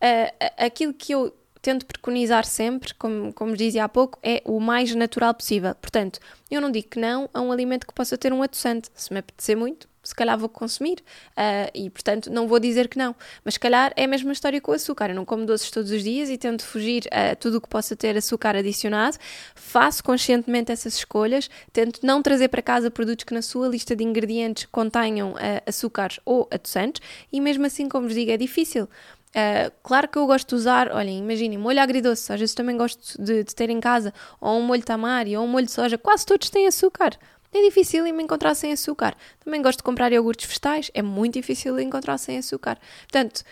Uh, 0.00 0.64
aquilo 0.64 0.94
que 0.94 1.12
eu 1.12 1.34
tento 1.62 1.86
preconizar 1.86 2.44
sempre, 2.44 2.92
como, 2.94 3.32
como 3.32 3.56
dizia 3.56 3.84
há 3.84 3.88
pouco, 3.88 4.18
é 4.22 4.42
o 4.44 4.58
mais 4.60 4.94
natural 4.94 5.32
possível. 5.32 5.74
Portanto, 5.76 6.18
eu 6.50 6.60
não 6.60 6.70
digo 6.70 6.88
que 6.88 6.98
não 6.98 7.30
a 7.32 7.40
um 7.40 7.52
alimento 7.52 7.86
que 7.86 7.94
possa 7.94 8.18
ter 8.18 8.32
um 8.32 8.42
adoçante. 8.42 8.90
Se 8.94 9.12
me 9.12 9.20
apetecer 9.20 9.56
muito, 9.56 9.88
se 10.02 10.14
calhar 10.14 10.36
vou 10.36 10.48
consumir 10.48 10.98
uh, 11.30 11.70
e, 11.72 11.88
portanto, 11.88 12.28
não 12.28 12.48
vou 12.48 12.58
dizer 12.58 12.88
que 12.88 12.98
não. 12.98 13.14
Mas, 13.44 13.54
se 13.54 13.60
calhar, 13.60 13.92
é 13.94 14.04
a 14.04 14.08
mesma 14.08 14.32
história 14.32 14.60
com 14.60 14.72
o 14.72 14.74
açúcar. 14.74 15.10
Eu 15.10 15.14
não 15.14 15.24
como 15.24 15.46
doces 15.46 15.70
todos 15.70 15.92
os 15.92 16.02
dias 16.02 16.28
e 16.28 16.36
tento 16.36 16.64
fugir 16.64 17.04
a 17.12 17.36
tudo 17.36 17.58
o 17.58 17.60
que 17.60 17.68
possa 17.68 17.94
ter 17.94 18.16
açúcar 18.16 18.56
adicionado. 18.56 19.16
Faço 19.54 20.02
conscientemente 20.02 20.72
essas 20.72 20.96
escolhas. 20.96 21.48
Tento 21.72 22.04
não 22.04 22.20
trazer 22.20 22.48
para 22.48 22.60
casa 22.60 22.90
produtos 22.90 23.24
que 23.24 23.32
na 23.32 23.42
sua 23.42 23.68
lista 23.68 23.94
de 23.94 24.02
ingredientes 24.02 24.66
contenham 24.72 25.32
uh, 25.32 25.36
açúcares 25.64 26.18
ou 26.24 26.48
adoçantes. 26.50 27.00
E, 27.32 27.40
mesmo 27.40 27.64
assim, 27.64 27.88
como 27.88 28.08
vos 28.08 28.14
digo, 28.16 28.32
é 28.32 28.36
difícil. 28.36 28.88
Uh, 29.34 29.72
claro 29.82 30.08
que 30.08 30.18
eu 30.18 30.26
gosto 30.26 30.50
de 30.50 30.54
usar, 30.56 30.92
olhem, 30.92 31.18
imaginem, 31.18 31.56
molho 31.56 31.80
agridoce, 31.80 32.30
às 32.30 32.38
vezes 32.38 32.54
também 32.54 32.76
gosto 32.76 33.20
de, 33.20 33.42
de, 33.42 33.54
ter 33.54 33.70
em 33.70 33.80
casa, 33.80 34.12
ou 34.38 34.58
um 34.58 34.62
molho 34.62 34.82
tamari, 34.82 35.34
ou 35.36 35.44
um 35.44 35.48
molho 35.48 35.64
de 35.64 35.72
soja, 35.72 35.96
quase 35.96 36.26
todos 36.26 36.50
têm 36.50 36.66
açúcar. 36.66 37.18
É 37.54 37.62
difícil 37.62 38.04
me 38.04 38.22
encontrar 38.22 38.54
sem 38.54 38.72
açúcar. 38.72 39.14
Também 39.44 39.60
gosto 39.60 39.78
de 39.78 39.84
comprar 39.84 40.12
iogurtes 40.12 40.46
vegetais, 40.46 40.90
é 40.94 41.02
muito 41.02 41.34
difícil 41.34 41.78
encontrar 41.80 42.18
sem 42.18 42.38
açúcar. 42.38 42.78
Portanto, 43.02 43.42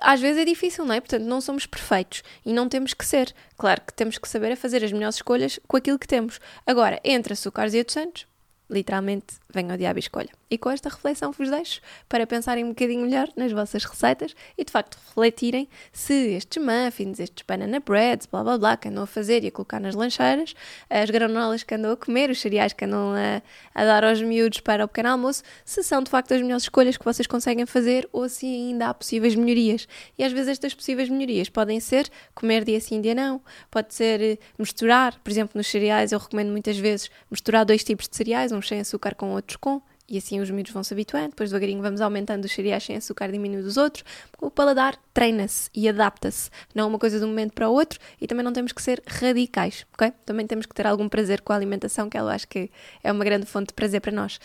às 0.00 0.20
vezes 0.20 0.40
é 0.40 0.44
difícil, 0.44 0.84
não 0.84 0.94
é? 0.94 1.00
Portanto, 1.00 1.24
não 1.24 1.40
somos 1.40 1.66
perfeitos 1.66 2.22
e 2.44 2.52
não 2.52 2.68
temos 2.68 2.94
que 2.94 3.04
ser. 3.04 3.34
Claro 3.58 3.80
que 3.86 3.92
temos 3.92 4.18
que 4.18 4.28
saber 4.28 4.56
fazer 4.56 4.84
as 4.84 4.92
melhores 4.92 5.16
escolhas 5.16 5.58
com 5.66 5.76
aquilo 5.76 5.98
que 5.98 6.08
temos. 6.08 6.40
Agora, 6.66 7.00
entre 7.04 7.34
açúcares 7.34 7.74
e 7.74 7.80
adoçantes, 7.80 8.26
literalmente, 8.68 9.34
venha 9.52 9.72
ao 9.72 9.78
diabo 9.78 9.98
e 9.98 10.00
escolha. 10.00 10.39
E 10.50 10.58
com 10.58 10.68
esta 10.70 10.88
reflexão 10.88 11.30
vos 11.30 11.48
deixo 11.48 11.80
para 12.08 12.26
pensarem 12.26 12.64
um 12.64 12.70
bocadinho 12.70 13.02
melhor 13.02 13.28
nas 13.36 13.52
vossas 13.52 13.84
receitas 13.84 14.34
e 14.58 14.64
de 14.64 14.72
facto 14.72 14.98
refletirem 15.06 15.68
se 15.92 16.12
estes 16.34 16.60
muffins, 16.62 17.20
estes 17.20 17.44
banana 17.46 17.78
breads, 17.78 18.26
blá 18.26 18.42
blá 18.42 18.58
blá, 18.58 18.76
que 18.76 18.88
andam 18.88 19.04
a 19.04 19.06
fazer 19.06 19.44
e 19.44 19.46
a 19.48 19.52
colocar 19.52 19.78
nas 19.78 19.94
lancheiras, 19.94 20.54
as 20.88 21.08
granolas 21.08 21.62
que 21.62 21.74
andam 21.74 21.92
a 21.92 21.96
comer, 21.96 22.30
os 22.30 22.40
cereais 22.40 22.72
que 22.72 22.84
andam 22.84 23.12
a, 23.14 23.42
a 23.74 23.84
dar 23.84 24.04
aos 24.04 24.20
miúdos 24.20 24.58
para 24.58 24.84
o 24.84 24.88
pequeno 24.88 25.10
almoço, 25.10 25.44
se 25.64 25.84
são 25.84 26.02
de 26.02 26.10
facto 26.10 26.32
as 26.32 26.42
melhores 26.42 26.64
escolhas 26.64 26.96
que 26.96 27.04
vocês 27.04 27.28
conseguem 27.28 27.64
fazer 27.64 28.08
ou 28.12 28.28
se 28.28 28.46
ainda 28.46 28.88
há 28.88 28.94
possíveis 28.94 29.36
melhorias. 29.36 29.86
E 30.18 30.24
às 30.24 30.32
vezes 30.32 30.48
estas 30.48 30.74
possíveis 30.74 31.08
melhorias 31.08 31.48
podem 31.48 31.78
ser 31.78 32.10
comer 32.34 32.64
dia 32.64 32.80
sim, 32.80 33.00
dia 33.00 33.14
não, 33.14 33.40
pode 33.70 33.94
ser 33.94 34.20
eh, 34.20 34.38
misturar, 34.58 35.18
por 35.22 35.30
exemplo, 35.30 35.52
nos 35.54 35.68
cereais 35.68 36.10
eu 36.10 36.18
recomendo 36.18 36.50
muitas 36.50 36.76
vezes 36.76 37.08
misturar 37.30 37.64
dois 37.64 37.84
tipos 37.84 38.08
de 38.08 38.16
cereais, 38.16 38.50
uns 38.50 38.66
sem 38.66 38.80
açúcar 38.80 39.14
com 39.14 39.32
outros 39.32 39.56
com, 39.56 39.80
e 40.10 40.18
assim 40.18 40.40
os 40.40 40.50
miúdos 40.50 40.72
vão 40.72 40.82
se 40.82 40.92
habituando, 40.92 41.28
depois 41.28 41.50
devagarinho 41.50 41.80
vamos 41.80 42.00
aumentando 42.00 42.44
os 42.44 42.52
cereais 42.52 42.82
sem 42.82 42.96
açúcar, 42.96 43.30
diminuindo 43.30 43.64
os 43.64 43.76
outros. 43.76 44.04
O 44.40 44.50
paladar 44.50 44.98
treina-se 45.14 45.70
e 45.72 45.88
adapta-se, 45.88 46.50
não 46.74 46.84
é 46.84 46.86
uma 46.88 46.98
coisa 46.98 47.20
de 47.20 47.24
um 47.24 47.28
momento 47.28 47.52
para 47.52 47.68
o 47.68 47.72
outro 47.72 47.98
e 48.20 48.26
também 48.26 48.44
não 48.44 48.52
temos 48.52 48.72
que 48.72 48.82
ser 48.82 49.00
radicais, 49.06 49.86
ok? 49.94 50.12
Também 50.26 50.46
temos 50.46 50.66
que 50.66 50.74
ter 50.74 50.86
algum 50.86 51.08
prazer 51.08 51.40
com 51.42 51.52
a 51.52 51.56
alimentação, 51.56 52.10
que 52.10 52.18
eu 52.18 52.28
acho 52.28 52.48
que 52.48 52.70
é 53.04 53.12
uma 53.12 53.24
grande 53.24 53.46
fonte 53.46 53.68
de 53.68 53.74
prazer 53.74 54.00
para 54.00 54.10
nós. 54.10 54.40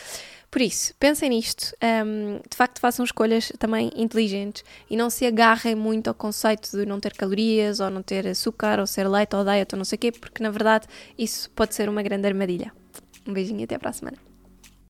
Por 0.51 0.61
isso, 0.61 0.93
pensem 0.99 1.29
nisto, 1.29 1.75
um, 2.05 2.39
de 2.49 2.55
facto 2.55 2.79
façam 2.79 3.03
escolhas 3.03 3.51
também 3.59 3.91
inteligentes 3.95 4.63
e 4.89 4.95
não 4.95 5.09
se 5.09 5.25
agarrem 5.25 5.75
muito 5.75 6.07
ao 6.07 6.13
conceito 6.13 6.71
de 6.71 6.85
não 6.85 6.99
ter 6.99 7.13
calorias 7.13 7.79
ou 7.79 7.89
não 7.89 8.01
ter 8.01 8.27
açúcar 8.27 8.79
ou 8.79 8.87
ser 8.87 9.07
leite 9.07 9.35
ou 9.35 9.43
diet 9.43 9.73
ou 9.73 9.77
não 9.77 9.83
sei 9.85 9.97
o 9.97 9.99
quê, 9.99 10.11
porque 10.11 10.41
na 10.41 10.51
verdade 10.51 10.87
isso 11.17 11.49
pode 11.49 11.75
ser 11.75 11.89
uma 11.89 12.03
grande 12.03 12.27
armadilha. 12.27 12.71
Um 13.27 13.33
beijinho 13.33 13.59
e 13.61 13.63
até 13.63 13.77
para 13.77 13.89
a 13.89 13.93
semana. 13.93 14.34